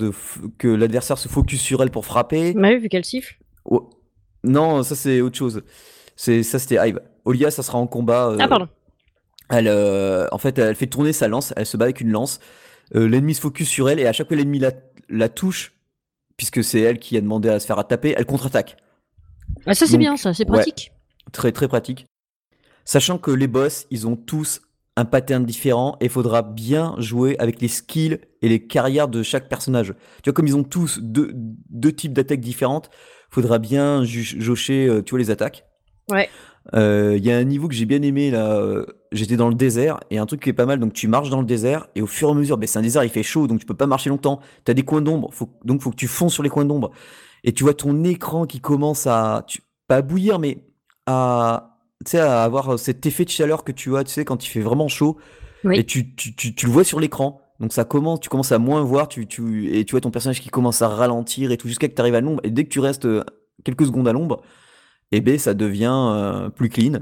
[0.57, 2.53] que l'adversaire se focus sur elle pour frapper.
[2.55, 3.37] Ouais, vu qu'elle siffle.
[3.65, 3.89] Oh,
[4.43, 5.63] Non, ça c'est autre chose.
[6.15, 6.99] C'est ça c'était Hive.
[7.25, 8.29] Olia, ça sera en combat.
[8.29, 8.69] euh, Ah, pardon.
[9.49, 11.53] Elle, euh, en fait, elle fait tourner sa lance.
[11.55, 12.39] Elle se bat avec une lance.
[12.95, 14.71] Euh, l'ennemi se focus sur elle et à chaque fois l'ennemi la,
[15.09, 15.73] la touche,
[16.37, 18.77] puisque c'est elle qui a demandé à se faire taper, elle contre-attaque.
[19.65, 20.33] Ah, ça, c'est bien, ça.
[20.33, 20.57] C'est ouais.
[20.57, 20.91] pratique.
[21.31, 22.05] Très très pratique.
[22.85, 24.61] Sachant que les boss, ils ont tous
[24.95, 29.23] un pattern différent et il faudra bien jouer avec les skills et les carrières de
[29.23, 29.93] chaque personnage.
[30.23, 32.89] Tu vois, comme ils ont tous deux, deux types d'attaques différentes,
[33.29, 35.65] faudra bien jaucher, euh, tu vois, les attaques.
[36.09, 36.29] Ouais.
[36.75, 38.55] Euh, Il y a un niveau que j'ai bien aimé là.
[38.57, 40.79] euh, J'étais dans le désert et un truc qui est pas mal.
[40.79, 42.81] Donc tu marches dans le désert et au fur et à mesure, ben, c'est un
[42.81, 44.39] désert, il fait chaud donc tu peux pas marcher longtemps.
[44.63, 46.91] T'as des coins d'ombre, faut, donc faut que tu fonces sur les coins d'ombre
[47.43, 50.63] et tu vois ton écran qui commence à tu, pas à bouillir mais
[51.05, 51.74] à
[52.11, 54.61] sais à avoir cet effet de chaleur que tu as, tu sais quand il fait
[54.61, 55.17] vraiment chaud
[55.63, 55.79] Oui.
[55.79, 57.41] et tu, tu, tu, tu le vois sur l'écran.
[57.59, 60.41] Donc ça commence, tu commences à moins voir, tu, tu, et tu vois ton personnage
[60.41, 62.41] qui commence à ralentir et tout jusqu'à que tu arrives à l'ombre.
[62.43, 63.23] Et dès que tu restes euh,
[63.63, 64.41] quelques secondes à l'ombre,
[65.11, 66.99] et ben ça devient euh, plus clean.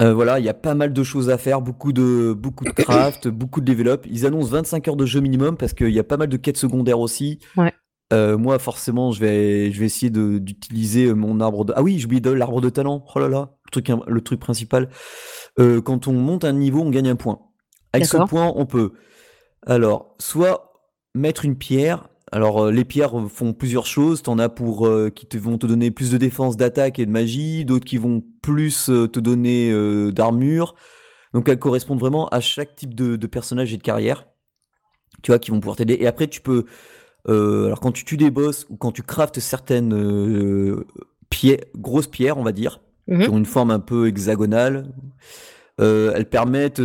[0.00, 2.70] Euh, voilà, il y a pas mal de choses à faire, beaucoup de, beaucoup de
[2.70, 4.06] craft, beaucoup de develop.
[4.08, 6.56] Ils annoncent 25 heures de jeu minimum parce qu'il y a pas mal de quêtes
[6.56, 7.40] secondaires aussi.
[7.56, 7.72] Ouais.
[8.12, 11.72] Euh, moi, forcément, je vais, je vais essayer d'utiliser mon arbre de.
[11.76, 13.04] Ah oui, j'oublie de l'arbre de talent.
[13.14, 14.88] Oh là là, truc, le truc principal.
[15.58, 17.40] Euh, quand on monte un niveau, on gagne un point.
[17.92, 18.92] Avec ce point, on peut,
[19.66, 20.72] alors, soit
[21.14, 22.08] mettre une pierre.
[22.30, 24.22] Alors, euh, les pierres font plusieurs choses.
[24.22, 27.10] T'en as pour euh, qui te vont te donner plus de défense, d'attaque et de
[27.10, 27.64] magie.
[27.64, 29.72] D'autres qui vont plus te donner
[30.12, 30.74] d'armure.
[31.34, 34.26] Donc, elles correspondent vraiment à chaque type de, de personnage et de carrière.
[35.22, 35.96] Tu vois, qui vont pouvoir t'aider.
[35.98, 36.66] Et après, tu peux.
[37.26, 40.84] alors, quand tu tues des boss ou quand tu craftes certaines
[41.30, 43.22] pierres, grosses pierres, on va dire, Mhm.
[43.22, 44.92] qui ont une forme un peu hexagonale.
[45.80, 46.82] Euh, elles permettent,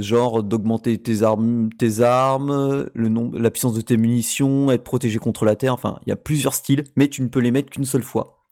[0.00, 5.18] genre, d'augmenter tes armes, tes armes, le nombre, la puissance de tes munitions, être protégé
[5.18, 5.74] contre la terre.
[5.74, 8.44] Enfin, il y a plusieurs styles, mais tu ne peux les mettre qu'une seule fois.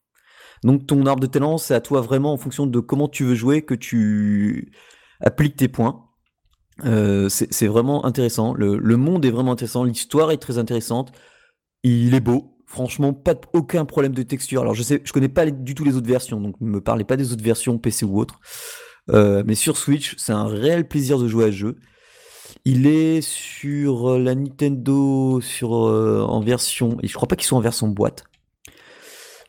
[0.65, 3.35] Donc, ton arbre de talent, c'est à toi vraiment en fonction de comment tu veux
[3.35, 4.73] jouer que tu
[5.21, 6.05] appliques tes points.
[6.85, 8.55] Euh, c'est vraiment intéressant.
[8.55, 9.85] Le monde est vraiment intéressant.
[9.85, 11.13] L'histoire est très intéressante.
[11.83, 12.57] Il est beau.
[12.71, 14.61] Franchement, pas aucun problème de texture.
[14.61, 17.03] Alors je sais, je connais pas du tout les autres versions, donc ne me parlez
[17.03, 18.39] pas des autres versions PC ou autres.
[19.11, 21.77] Euh, mais sur Switch, c'est un réel plaisir de jouer à ce jeu.
[22.65, 27.61] Il est sur la Nintendo sur en version et je crois pas qu'ils sont en
[27.61, 28.23] version boîte.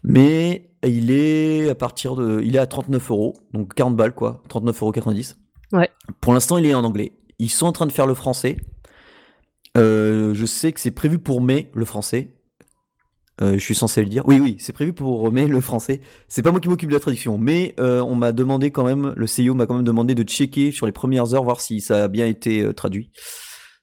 [0.03, 4.41] Mais il est à partir de il est à 39 euros, donc 40 balles quoi,
[4.49, 5.01] 39,90 euros.
[5.73, 5.89] Ouais.
[6.21, 7.13] Pour l'instant, il est en anglais.
[7.39, 8.57] Ils sont en train de faire le français.
[9.77, 12.35] Euh, je sais que c'est prévu pour mai, le français.
[13.41, 14.23] Euh, je suis censé le dire.
[14.27, 16.01] Oui, oui, c'est prévu pour mai, le français.
[16.27, 19.13] C'est pas moi qui m'occupe de la traduction, mais euh, on m'a demandé quand même,
[19.15, 22.03] le CEO m'a quand même demandé de checker sur les premières heures, voir si ça
[22.03, 23.11] a bien été traduit.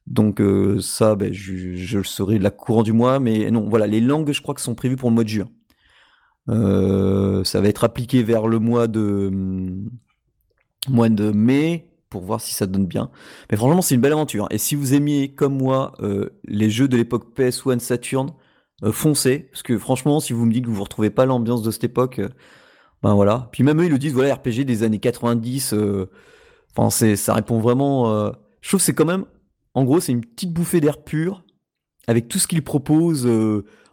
[0.06, 0.40] Donc
[0.80, 4.32] ça, ben, je, je, le saurai la courant du mois, mais non, voilà, les langues,
[4.32, 5.48] je crois que sont prévues pour le mois de juin.
[7.44, 9.30] ça va être appliqué vers le mois de
[10.88, 13.10] mois de mai pour voir si ça donne bien.
[13.50, 14.48] Mais franchement, c'est une belle aventure.
[14.50, 18.30] Et si vous aimiez, comme moi, euh, les jeux de l'époque PS1 Saturn,
[18.82, 19.48] euh, foncez.
[19.50, 21.84] Parce que franchement, si vous me dites que vous ne retrouvez pas l'ambiance de cette
[21.84, 22.28] époque, euh,
[23.02, 23.48] ben voilà.
[23.52, 25.74] Puis même eux, ils le disent, voilà, RPG des années 90,
[26.76, 28.32] enfin, c'est, ça répond vraiment.
[28.60, 29.24] je trouve que c'est quand même,
[29.74, 31.44] en gros, c'est une petite bouffée d'air pur,
[32.08, 33.28] avec tout ce qu'ils proposent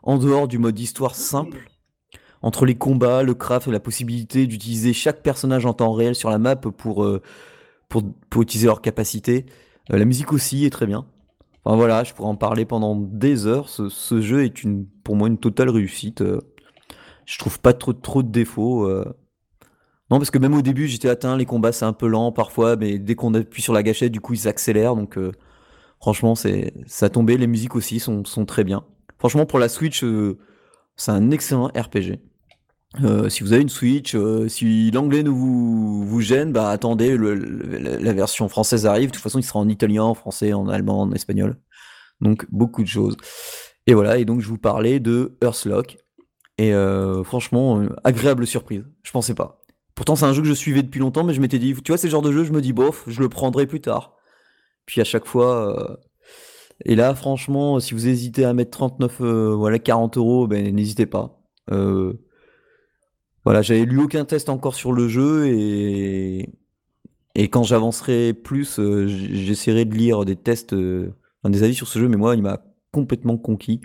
[0.02, 1.70] en dehors du mode histoire simple
[2.46, 6.38] entre les combats, le craft, la possibilité d'utiliser chaque personnage en temps réel sur la
[6.38, 7.20] map pour, euh,
[7.90, 9.48] pour, pour, utiliser leurs capacités.
[9.92, 11.08] Euh, la musique aussi est très bien.
[11.66, 13.70] Enfin voilà, je pourrais en parler pendant des heures.
[13.70, 16.22] Ce, jeu est une, pour moi une totale réussite.
[16.22, 16.42] Euh,
[17.26, 18.88] je trouve pas trop, trop de défauts.
[20.12, 22.76] Non, parce que même au début, j'étais atteint, les combats c'est un peu lent parfois,
[22.76, 24.96] mais dès qu'on appuie sur la gâchette, du coup ils s'accélèrent.
[24.96, 25.18] Donc
[26.00, 27.38] franchement, c'est ça tombé.
[27.38, 28.86] Les musiques aussi sont, sont très bien.
[29.18, 30.06] Franchement, pour la Switch,
[30.96, 32.20] c'est un excellent RPG.
[33.04, 37.18] Euh, si vous avez une Switch, euh, si l'anglais ne vous, vous gêne, bah attendez,
[37.18, 39.10] la version française arrive.
[39.10, 41.58] De toute façon, il sera en italien, en français, en allemand, en espagnol.
[42.22, 43.18] Donc beaucoup de choses.
[43.88, 45.98] Et voilà, et donc je vous parlais de Earthlock.
[46.58, 48.86] Et euh, franchement, agréable surprise.
[49.04, 49.62] Je pensais pas.
[49.94, 51.98] Pourtant, c'est un jeu que je suivais depuis longtemps, mais je m'étais dit, tu vois,
[51.98, 54.16] ces genres de jeux, je me dis, bof, je le prendrai plus tard.
[54.86, 56.00] Puis à chaque fois.
[56.86, 59.22] Et là, franchement, si vous hésitez à mettre 39,
[59.56, 61.46] voilà, 40 euros, ben n'hésitez pas.
[61.72, 62.14] Euh,
[63.46, 66.50] voilà, j'avais lu aucun test encore sur le jeu et,
[67.36, 72.00] et quand j'avancerai plus, euh, j'essaierai de lire des tests, euh, des avis sur ce
[72.00, 73.82] jeu, mais moi, il m'a complètement conquis.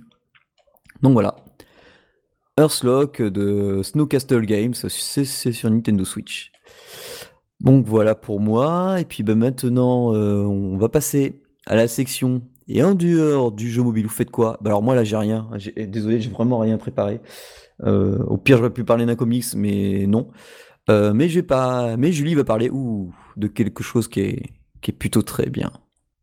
[1.02, 1.36] Donc voilà.
[2.58, 6.52] Earthlock de Snowcastle Games, c'est sur Nintendo Switch.
[7.60, 9.00] Donc voilà pour moi.
[9.00, 12.42] Et puis ben maintenant, euh, on va passer à la section.
[12.72, 14.56] Et en dehors du jeu mobile, vous faites quoi?
[14.60, 15.50] Bah Alors moi là, j'ai rien.
[15.76, 17.20] Désolé, j'ai vraiment rien préparé.
[17.82, 20.28] Euh, au pire, j'aurais pu parler d'un comics, mais non.
[20.88, 21.96] Euh, mais j'ai pas.
[21.96, 24.42] Mais Julie va parler ou de quelque chose qui est,
[24.82, 25.72] qui est plutôt très bien.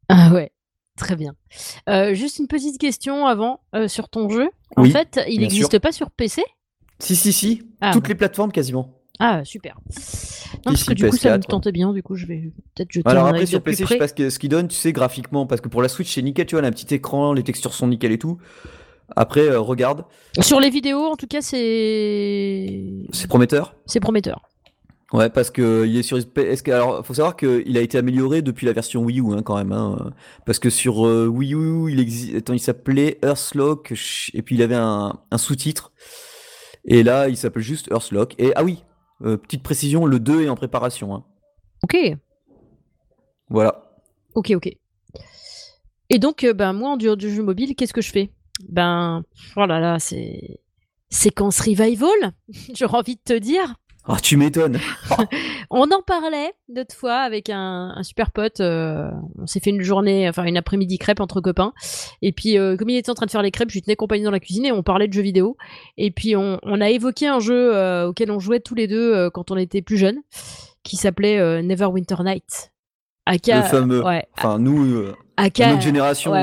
[0.08, 0.52] Ah ouais,
[0.98, 1.34] très bien.
[1.90, 4.50] Euh, juste une petite question avant sur ton jeu.
[4.78, 6.44] En fait, il n'existe pas sur PC
[7.00, 7.62] Si, si, si.
[7.82, 8.97] Ah, Toutes les plateformes quasiment.
[9.20, 9.80] Ah, super.
[10.66, 13.10] Non, parce que du coup, ça me tentait bien, du coup, je vais peut-être jeter
[13.10, 15.70] Alors après, sur PC, je sais pas ce qu'il donne, tu sais, graphiquement, parce que
[15.70, 17.88] pour la Switch, c'est nickel, tu vois, on a un petit écran, les textures sont
[17.88, 18.38] nickel et tout.
[19.16, 20.06] Après, euh, regarde.
[20.40, 22.84] Sur les vidéos, en tout cas, c'est.
[23.12, 24.42] C'est prometteur C'est prometteur.
[25.14, 26.18] Ouais, parce que il est sur.
[26.18, 29.56] Est-ce alors, faut savoir qu'il a été amélioré depuis la version Wii U, hein, quand
[29.56, 29.72] même.
[29.72, 30.12] Hein.
[30.46, 32.50] Parce que sur euh, Wii U, il existe.
[32.50, 33.94] il s'appelait Earthlock,
[34.34, 35.94] et puis il avait un, sous-titre.
[36.84, 38.36] Et là, il s'appelle juste Earthlock.
[38.38, 38.84] Et ah oui,
[39.24, 41.16] euh, petite précision, le 2 est en préparation.
[41.16, 41.24] Hein.
[41.84, 41.98] Ok.
[43.50, 43.84] Voilà.
[44.36, 44.70] Ok, ok.
[46.10, 48.32] Et donc, ben, moi, en dehors du jeu mobile, qu'est-ce que je fais?
[48.70, 49.24] Ben,
[49.56, 50.60] voilà, oh là c'est
[51.10, 52.34] séquence revival,
[52.74, 53.76] j'aurais envie de te dire.
[54.10, 54.80] Oh, tu m'étonnes.
[55.70, 58.62] on en parlait d'autres fois avec un, super pote.
[58.62, 61.74] Euh, on s'est fait une journée, enfin une après-midi crêpe entre copains.
[62.22, 63.98] Et puis, euh, comme il était en train de faire les crêpes, je lui tenais
[63.98, 65.58] compagnie dans la cuisine et on parlait de jeux vidéo.
[65.98, 69.52] Et puis, on, a évoqué un jeu euh, auquel on jouait tous les deux quand
[69.52, 70.20] on était plus jeunes,
[70.84, 72.72] qui s'appelait Neverwinter Night.
[73.26, 74.04] Aka, le fameux.
[74.38, 75.04] Enfin, nous,
[75.36, 76.34] Aka, notre génération.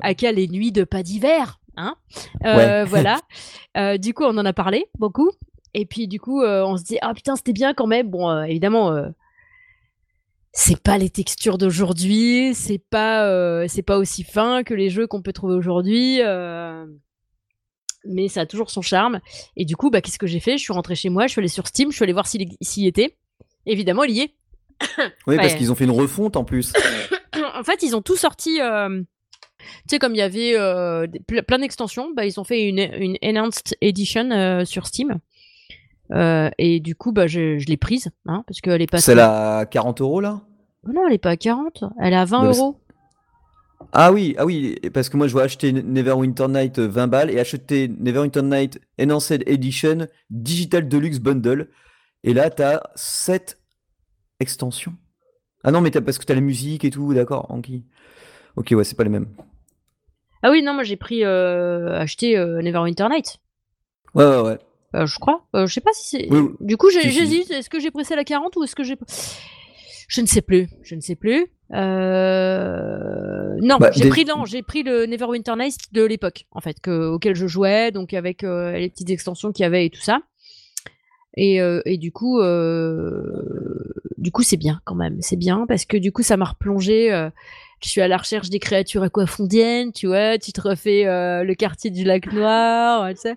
[0.00, 1.60] Aka, les nuits de pas d'hiver.
[1.76, 1.94] Hein
[2.40, 3.20] Voilà.
[3.98, 5.30] du coup, on en a parlé beaucoup.
[5.74, 8.10] Et puis du coup, euh, on se dit ah putain c'était bien quand même.
[8.10, 9.08] Bon, euh, évidemment, euh,
[10.52, 15.22] c'est pas les textures d'aujourd'hui, c'est pas c'est pas aussi fin que les jeux qu'on
[15.22, 16.20] peut trouver aujourd'hui.
[18.04, 19.20] mais ça a toujours son charme.
[19.56, 20.58] Et du coup, bah, qu'est-ce que j'ai fait?
[20.58, 22.42] Je suis rentrée chez moi, je suis allée sur Steam, je suis allée voir s'il
[22.60, 23.16] y était.
[23.64, 24.34] Évidemment, il y est.
[25.26, 26.72] oui, parce qu'ils ont fait une refonte en plus.
[27.54, 28.58] en fait, ils ont tout sorti.
[28.58, 30.54] Tu sais, comme il y avait
[31.46, 35.18] plein d'extensions, bah, ils ont fait une, une Enhanced Edition sur Steam.
[36.10, 38.98] Euh, et du coup, bah, je, je l'ai prise, hein, parce qu'elle est pas.
[38.98, 40.40] C'est à 40 euros là?
[40.86, 42.76] Oh Non, elle est pas à 40, elle est à 20 euros.
[43.92, 47.38] Ah oui, ah oui, parce que moi je vois acheter Neverwinter Night 20 balles et
[47.38, 51.68] acheter Neverwinter Night Enhanced Edition Digital Deluxe Bundle.
[52.24, 53.58] Et là, t'as 7
[54.40, 54.94] extensions.
[55.64, 57.84] Ah non, mais parce que t'as la musique et tout, d'accord, Anki.
[58.56, 59.28] Ok, ouais, c'est pas les mêmes.
[60.42, 63.38] Ah oui, non, moi j'ai pris euh, acheté euh, Neverwinter Night.
[64.14, 64.58] Ouais, ouais, ouais.
[64.94, 65.46] Euh, je crois.
[65.54, 66.28] je sais pas si c'est.
[66.60, 67.50] Du coup, j'hésite.
[67.50, 68.96] Est-ce que j'ai pressé la 40 ou est-ce que j'ai.
[70.08, 70.68] Je ne sais plus.
[70.82, 71.46] Je ne sais plus.
[71.70, 71.78] Non,
[73.78, 77.34] bah, j'ai pris non, j'ai pris le Neverwinter Night de l'époque, en fait, que, auquel
[77.34, 80.20] je jouais, donc avec les petites extensions qu'il y avait et tout ça.
[81.36, 82.40] Et, et du coup,
[84.18, 85.16] du coup, c'est bien quand même.
[85.20, 87.30] C'est bien parce que du coup, ça m'a replongé
[87.84, 91.54] je suis à la recherche des créatures aquafondiennes, tu vois, tu te refais euh, le
[91.54, 93.36] quartier du lac Noir, tu sais.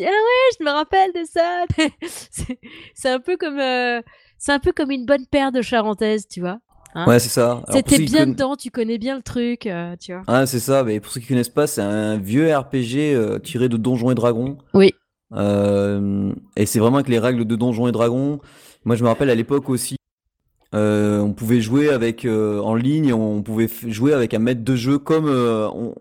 [0.00, 1.66] Dis, ah ouais, je me rappelle de ça.
[2.94, 4.00] c'est un peu comme, euh,
[4.38, 6.58] c'est un peu comme une bonne paire de charentaises, tu vois.
[6.94, 7.06] Hein.
[7.06, 7.62] ouais, c'est ça.
[7.70, 10.22] C'était bien dedans, tu connais bien le truc, euh, tu vois.
[10.26, 10.84] Ah, c'est ça.
[10.84, 14.56] Mais pour ceux qui connaissent pas, c'est un vieux RPG tiré de Donjons et Dragons.
[14.72, 14.94] Oui.
[15.36, 18.40] et c'est vraiment avec les règles de Donjons et Dragons.
[18.86, 19.96] Moi, je me rappelle à l'époque aussi,
[20.74, 24.76] euh, on pouvait jouer avec euh, en ligne, on pouvait jouer avec un maître de
[24.76, 25.94] jeu comme euh, on,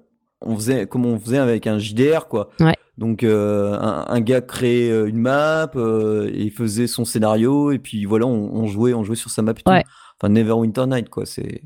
[0.55, 2.49] faisait comme on faisait avec un JDR quoi.
[2.97, 8.67] Donc un, gars créait une map, et il faisait son scénario et puis voilà on,
[8.67, 9.51] jouait on jouait sur sa map.
[9.51, 9.71] Et tout.
[9.71, 11.63] Enfin Neverwinter Night quoi c'est.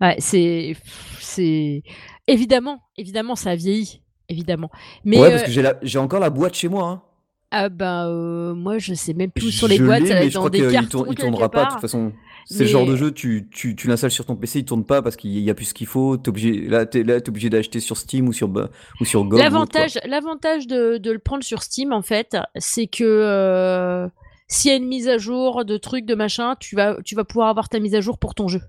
[0.00, 0.76] Ouais c'est
[1.18, 1.82] c'est
[2.28, 4.70] évidemment évidemment ça a vieilli évidemment.
[5.04, 6.88] Mais ouais parce que j'ai j'ai encore la boîte chez moi.
[6.88, 7.02] Hein.
[7.50, 8.08] Ah bah
[8.54, 11.06] moi je sais même plus sur les boîtes, ça va être dans des cartons.
[11.08, 12.12] Il, tournera pas de toute façon.
[12.50, 15.02] C'est le genre de jeu, tu, tu, tu l'installes sur ton PC, il tourne pas
[15.02, 16.16] parce qu'il y a plus ce qu'il faut.
[16.16, 19.38] Es obligé, là, tu es, obligé d'acheter sur Steam ou sur, ou sur GOG.
[19.38, 24.08] L'avantage, l'avantage de, de, le prendre sur Steam, en fait, c'est que euh,
[24.46, 27.24] s'il y a une mise à jour de trucs, de machin, tu vas, tu vas
[27.24, 28.62] pouvoir avoir ta mise à jour pour ton jeu.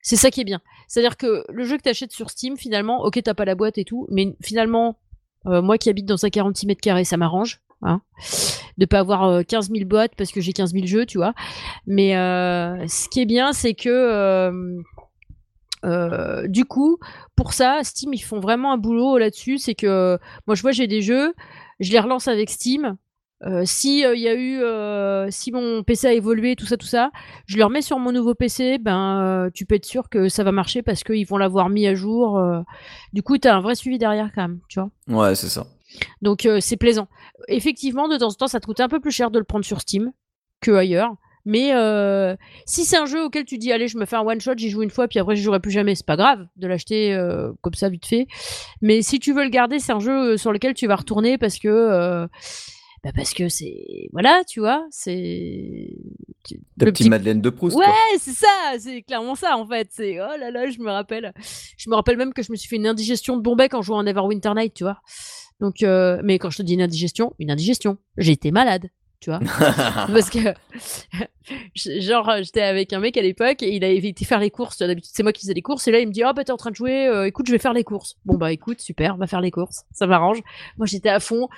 [0.00, 0.62] C'est ça qui est bien.
[0.88, 3.76] C'est-à-dire que le jeu que tu achètes sur Steam, finalement, ok, t'as pas la boîte
[3.76, 4.98] et tout, mais finalement,
[5.46, 7.60] euh, moi qui habite dans un 46 mètres carrés, ça m'arrange.
[7.84, 8.00] Hein,
[8.78, 11.34] de pas avoir 15 euh, 000 boîtes parce que j'ai 15 000 jeux, tu vois.
[11.86, 14.52] Mais euh, ce qui est bien, c'est que
[15.84, 16.98] euh, du coup,
[17.34, 19.58] pour ça, Steam, ils font vraiment un boulot là-dessus.
[19.58, 20.16] C'est que
[20.46, 21.34] moi, je vois, j'ai des jeux,
[21.80, 22.96] je les relance avec Steam.
[23.64, 24.62] si il y a eu,
[25.32, 27.10] si mon PC a évolué, tout ça, tout ça,
[27.46, 28.78] je le remets sur mon nouveau PC.
[28.78, 31.94] Ben, tu peux être sûr que ça va marcher parce qu'ils vont l'avoir mis à
[31.94, 32.40] jour.
[33.12, 34.90] du coup, tu as un vrai suivi derrière quand même, tu vois.
[35.08, 35.66] Ouais, c'est ça.
[36.20, 37.08] Donc euh, c'est plaisant.
[37.48, 39.64] Effectivement, de temps en temps, ça te coûte un peu plus cher de le prendre
[39.64, 40.12] sur Steam
[40.60, 41.14] que ailleurs.
[41.44, 42.36] Mais euh,
[42.66, 44.70] si c'est un jeu auquel tu dis allez je me fais un one shot, j'y
[44.70, 47.50] joue une fois puis après je jouerai plus jamais, c'est pas grave de l'acheter euh,
[47.62, 48.28] comme ça vite fait.
[48.80, 51.58] Mais si tu veux le garder, c'est un jeu sur lequel tu vas retourner parce
[51.58, 52.28] que
[53.02, 55.88] bah parce que c'est voilà tu vois c'est
[56.78, 57.86] le petit Madeleine de Proust ouais
[58.18, 58.46] c'est ça
[58.78, 61.32] c'est clairement ça en fait c'est oh là là je me rappelle
[61.76, 63.98] je me rappelle même que je me suis fait une indigestion de Bombay en jouant
[63.98, 65.00] à Neverwinter Night tu vois
[65.62, 68.90] donc, euh, mais quand je te dis une indigestion, une indigestion, j'ai été malade,
[69.20, 69.38] tu vois.
[70.08, 70.40] Parce que,
[72.00, 74.78] genre, j'étais avec un mec à l'époque et il avait été faire les courses.
[74.78, 75.86] D'habitude, c'est moi qui faisais les courses.
[75.86, 77.52] Et là, il me dit, oh, bah, t'es en train de jouer, euh, écoute, je
[77.52, 78.16] vais faire les courses.
[78.24, 79.84] Bon, bah, écoute, super, va faire les courses.
[79.92, 80.42] Ça m'arrange.
[80.78, 81.48] Moi, j'étais à fond.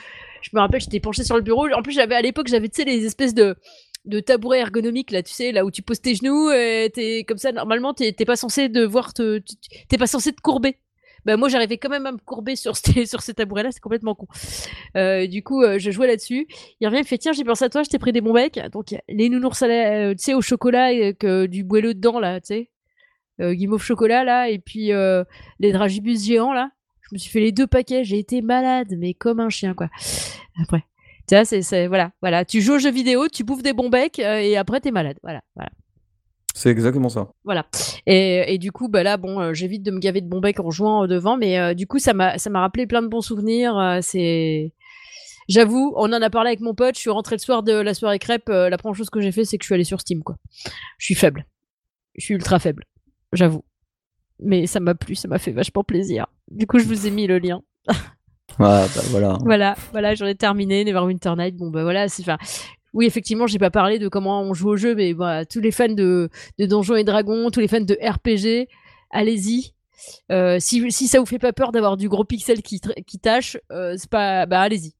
[0.42, 1.66] Je me rappelle, j'étais penché sur le bureau.
[1.72, 3.56] En plus, j'avais, à l'époque, j'avais, tu sais, les espèces de,
[4.04, 7.38] de tabouret ergonomique là tu sais là où tu poses tes genoux et t'es comme
[7.38, 9.40] ça normalement t'es pas censé devoir te
[9.88, 10.76] t'es pas censé te courber
[11.24, 14.26] bah, moi j'arrivais quand même à me courber sur, ces tabourets là c'est complètement con.
[14.96, 16.46] Euh, du coup euh, je jouais là-dessus.
[16.80, 18.32] Il revient il me fait tiens j'ai pensé à toi je t'ai pris des bons
[18.32, 18.60] becs.
[18.72, 22.70] Donc les nounours euh, au chocolat avec du boelleux dedans là tu sais.
[23.40, 24.90] Guimauve chocolat là et puis
[25.60, 26.70] les dragibus géants là.
[27.02, 29.88] Je me suis fait les deux paquets j'ai été malade mais comme un chien quoi.
[30.62, 30.84] Après.
[31.26, 32.44] Tu vois c'est voilà voilà.
[32.44, 35.18] Tu joues aux jeux vidéo tu bouffes des bons becs et après t'es malade.
[35.22, 35.70] Voilà voilà
[36.54, 37.32] c'est exactement ça.
[37.44, 37.66] Voilà.
[38.06, 40.70] Et, du coup, bah là, bon, euh, j'évite de me gaver de bon bec en
[40.70, 43.98] jouant euh, devant, mais euh, du coup, ça m'a, rappelé plein de bons souvenirs.
[44.02, 44.72] c'est,
[45.48, 46.94] j'avoue, on en a parlé avec mon pote.
[46.94, 48.48] Je suis rentré le soir de la soirée crêpe.
[48.48, 50.36] la première chose que j'ai fait, c'est que je suis allé sur Steam, quoi.
[50.98, 51.44] Je suis faible.
[52.16, 52.84] Je suis ultra faible.
[53.32, 53.64] J'avoue.
[54.38, 56.28] Mais ça m'a plu, ça m'a fait vachement plaisir.
[56.50, 57.62] Du coup, je vous ai mis le lien.
[58.60, 59.38] Ah, bah voilà.
[59.44, 60.84] Voilà, voilà, j'en ai terminé.
[60.84, 61.56] Neverwinter Night.
[61.56, 62.22] Bon, bah voilà, c'est.
[62.22, 62.38] Enfin,
[62.94, 65.72] oui, effectivement, j'ai pas parlé de comment on joue au jeu, mais voilà, tous les
[65.72, 68.68] fans de, de Donjons et Dragons, tous les fans de RPG,
[69.10, 69.74] allez-y.
[70.30, 73.56] Euh, si, si ça vous fait pas peur d'avoir du gros pixel qui, qui tâche,
[73.72, 74.94] euh, c'est pas, bah allez-y.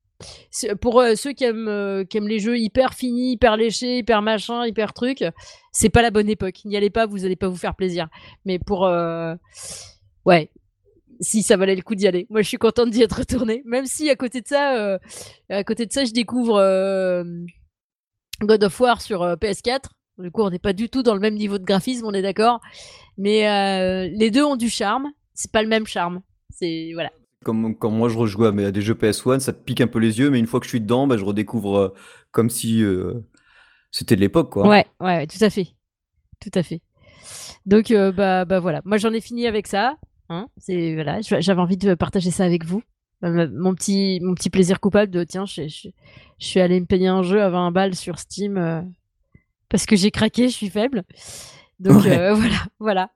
[0.81, 4.67] Pour euh, ceux qui aiment, qui aiment les jeux hyper finis, hyper léchés, hyper machin,
[4.67, 5.25] hyper truc,
[5.71, 6.65] c'est pas la bonne époque.
[6.65, 8.09] N'y allez pas, vous allez pas vous faire plaisir.
[8.45, 8.89] Mais pour,
[10.25, 10.51] ouais,
[11.21, 12.27] si ça valait le coup d'y aller.
[12.29, 14.99] Moi, je suis contente d'y être retournée, même si à côté de ça,
[15.49, 16.59] à côté de ça, je découvre
[18.41, 19.91] God of War sur euh, PS4.
[20.19, 22.23] Du coup, on n'est pas du tout dans le même niveau de graphisme, on est
[22.23, 22.61] d'accord.
[23.19, 25.11] Mais euh, les deux ont du charme.
[25.35, 26.21] C'est pas le même charme.
[26.51, 27.11] C'est voilà.
[27.45, 30.31] Comme quand moi je rejoue à des jeux PS1, ça pique un peu les yeux,
[30.31, 31.95] mais une fois que je suis dedans, bah, je redécouvre euh,
[32.31, 33.15] comme si euh,
[33.91, 34.67] c'était de l'époque, quoi.
[34.67, 35.69] Ouais, ouais, tout à fait,
[36.41, 36.81] tout à fait.
[37.67, 39.97] Donc bah, bah voilà, moi j'en ai fini avec ça.
[40.31, 40.47] Hein.
[40.57, 42.83] c'est voilà, j'avais envie de partager ça avec vous.
[43.25, 45.89] Mon petit, mon petit plaisir coupable de tiens, je, je,
[46.39, 48.85] je suis allé me payer un jeu à 20 balles sur Steam
[49.69, 51.03] parce que j'ai craqué, je suis faible.
[51.81, 53.11] Donc euh, voilà, voilà.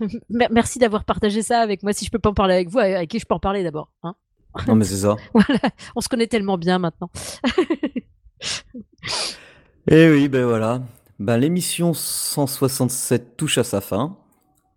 [0.50, 1.92] Merci d'avoir partagé ça avec moi.
[1.92, 3.90] Si je peux pas en parler avec vous, avec qui je peux en parler d'abord
[4.02, 4.14] hein?
[4.68, 5.16] Non mais c'est ça.
[5.34, 5.60] voilà,
[5.96, 7.10] on se connaît tellement bien maintenant.
[9.90, 10.82] Et eh oui, ben voilà.
[11.18, 14.16] Ben, l'émission 167 touche à sa fin.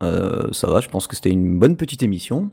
[0.03, 2.51] Euh, ça va, je pense que c'était une bonne petite émission.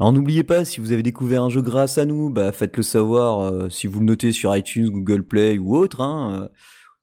[0.00, 3.40] Alors n'oubliez pas, si vous avez découvert un jeu grâce à nous, bah, faites-le savoir
[3.40, 6.00] euh, si vous le notez sur iTunes, Google Play ou autre.
[6.00, 6.48] Hein,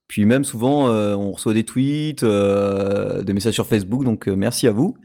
[0.07, 4.35] puis même souvent, euh, on reçoit des tweets, euh, des messages sur Facebook, donc euh,
[4.35, 4.95] merci à vous.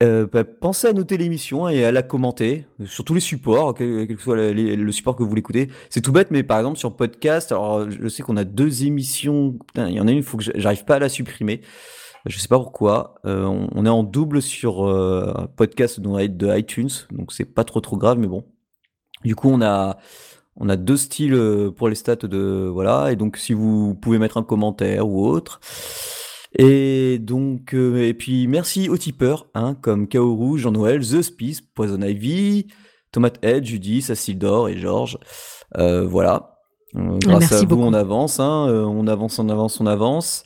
[0.00, 4.20] Bah, pensez à noter l'émission et à la commenter sur tous les supports, quel, que
[4.20, 5.68] soit le support que vous l'écoutez.
[5.88, 9.58] C'est tout bête, mais par exemple sur podcast, alors je sais qu'on a deux émissions,
[9.76, 11.62] il y en a une, il faut que j'arrive pas à la supprimer.
[12.26, 13.16] Je sais pas pourquoi.
[13.24, 14.76] on, est en double sur
[15.56, 18.44] podcast de iTunes, donc c'est pas trop trop grave, mais bon.
[19.24, 19.98] Du coup, on a
[20.56, 24.18] on a deux styles euh, pour les stats de voilà et donc si vous pouvez
[24.18, 25.60] mettre un commentaire ou autre.
[26.56, 32.00] Et donc euh, et puis merci aux tipeurs hein, comme Kaoru, Jean-Noël, The Spice, Poison
[32.00, 32.68] Ivy,
[33.10, 35.18] Tomate Head, Judy, Sacildor et Georges.
[35.76, 36.60] Euh, voilà.
[36.94, 40.44] grâce à vous, on avance, hein, on avance, on avance, on avance.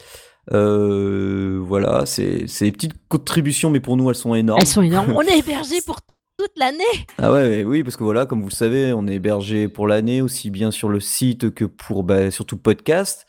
[0.51, 4.61] Voilà, c'est des petites contributions, mais pour nous, elles sont énormes.
[4.61, 5.12] Elles sont énormes.
[5.16, 6.01] On est hébergé pour
[6.38, 6.84] toute l'année.
[7.18, 10.22] Ah ouais, oui, parce que voilà, comme vous le savez, on est hébergé pour l'année,
[10.22, 13.26] aussi bien sur le site que pour bah, surtout podcast.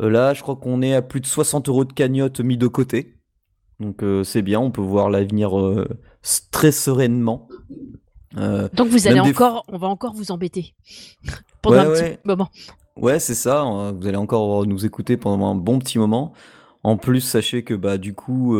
[0.00, 2.66] Euh, là, je crois qu'on est à plus de 60 euros de cagnotte mis de
[2.66, 3.16] côté.
[3.80, 5.88] Donc euh, c'est bien, on peut voir l'avenir euh,
[6.52, 7.48] très sereinement.
[8.72, 10.74] Donc vous allez encore, on va encore vous embêter
[11.62, 12.48] pendant un petit moment.
[12.96, 13.64] Ouais, c'est ça.
[13.96, 16.32] Vous allez encore nous écouter pendant un bon petit moment.
[16.84, 18.56] En plus, sachez que bah du coup,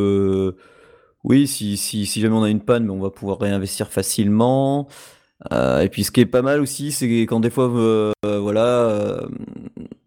[1.25, 4.89] oui, si, si, si jamais on a une panne, mais on va pouvoir réinvestir facilement.
[5.53, 8.67] Euh, et puis ce qui est pas mal aussi, c'est quand des fois, euh, voilà,
[8.67, 9.27] euh,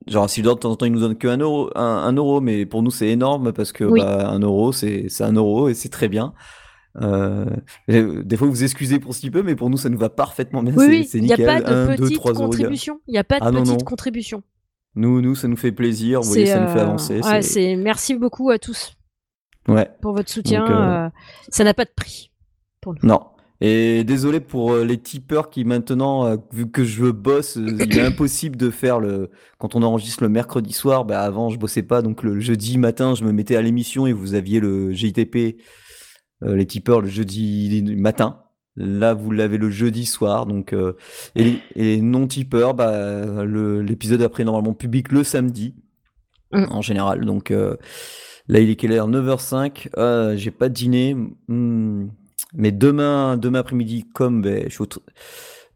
[0.08, 2.66] genre si de temps en temps il nous donne que un euro, un, euro, mais
[2.66, 6.08] pour nous c'est énorme parce que bah, un euro c'est un euro et c'est très
[6.08, 6.34] bien.
[7.00, 10.64] des fois vous vous excusez pour si peu, mais pour nous ça nous va parfaitement
[10.64, 10.74] bien.
[10.76, 11.40] Oui, c'est nickel.
[11.40, 13.00] Il n'y a pas de petite contribution.
[13.08, 14.44] Il n'y a pas de ah, petite contribution.
[14.98, 16.22] Nous, nous, ça nous fait plaisir.
[16.22, 17.22] Vous voyez, ça nous fait avancer.
[17.22, 18.98] Ouais, c'est merci beaucoup à tous.
[19.68, 19.88] Ouais.
[20.02, 21.10] Pour votre soutien, euh, euh,
[21.50, 22.32] ça n'a pas de prix.
[22.82, 23.00] Pour nous.
[23.04, 23.22] Non.
[23.62, 28.56] Et désolé pour euh, les tipeurs qui maintenant, vu que je bosse, il est impossible
[28.56, 29.30] de faire le.
[29.60, 33.14] Quand on enregistre le mercredi soir, bah avant je bossais pas, donc le jeudi matin
[33.14, 35.62] je me mettais à l'émission et vous aviez le GITP,
[36.42, 38.42] les tipeurs le jeudi matin.
[38.78, 40.74] Là vous l'avez le jeudi soir, donc
[41.36, 45.76] et, les non tipeurs, bah l'épisode après normalement public le samedi
[46.54, 46.66] mm.
[46.70, 47.52] en général, donc.
[48.50, 49.10] Là, il est quelle heure?
[49.10, 49.90] 9h05.
[49.98, 51.16] Euh, j'ai pas dîné.
[51.48, 52.08] Hmm.
[52.54, 54.70] Mais demain, demain après-midi, comme ben,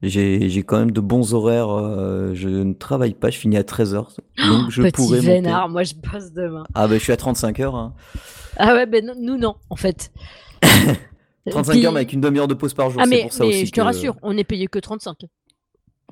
[0.02, 1.70] j'ai quand même de bons horaires.
[1.70, 3.30] Euh, je ne travaille pas.
[3.30, 4.16] Je finis à 13h.
[4.38, 6.64] Donc, je Petit pourrais vénard, moi, je passe demain.
[6.74, 7.76] Ah, ben, je suis à 35 heures.
[7.76, 7.94] Hein.
[8.58, 10.12] Ah ouais, ben nous, non, en fait.
[11.50, 13.02] 35 heures, mais avec une demi-heure de pause par jour.
[13.04, 15.26] Ah, mais, pour ça mais aussi je te rassure, on est payé que 35.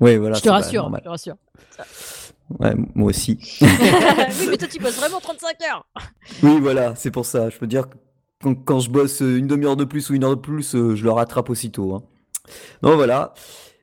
[0.00, 0.36] Oui, voilà.
[0.36, 1.36] Je te rassure, je te rassure.
[2.58, 3.38] Ouais, moi aussi.
[3.60, 3.68] oui,
[4.50, 5.86] mais toi, tu bosses vraiment 35 heures.
[6.42, 7.48] Oui, voilà, c'est pour ça.
[7.48, 7.96] Je peux dire que
[8.64, 11.10] quand, je bosse une demi-heure de plus ou une heure de plus, euh, je le
[11.10, 11.94] rattrape aussitôt.
[11.94, 12.02] Hein.
[12.82, 13.34] Donc voilà.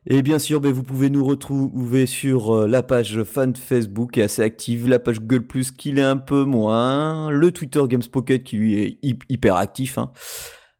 [0.09, 4.21] Et bien sûr, ben, vous pouvez nous retrouver sur euh, la page fan Facebook qui
[4.21, 8.03] est assez active, la page Google Plus qui l'est un peu moins, le Twitter Games
[8.09, 9.97] Pocket qui lui est hyper actif.
[9.97, 10.11] Hein.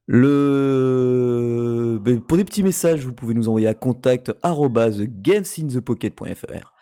[0.07, 1.99] Le...
[2.01, 6.73] Ben, pour des petits messages, vous pouvez nous envoyer à contact gamesinthepocket.fr.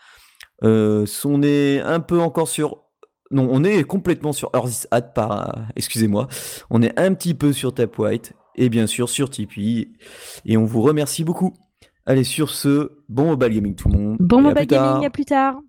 [0.64, 2.84] Euh, on est un peu encore sur.
[3.32, 5.66] Non, on est complètement sur Earth Ad par.
[5.76, 6.28] Excusez-moi.
[6.70, 9.94] On est un petit peu sur Tapwhite et bien sûr sur Tipeee.
[10.46, 11.54] Et on vous remercie beaucoup.
[12.06, 14.18] Allez, sur ce, bon mobile gaming tout le monde.
[14.20, 15.60] Bon mobile gaming, à plus tard.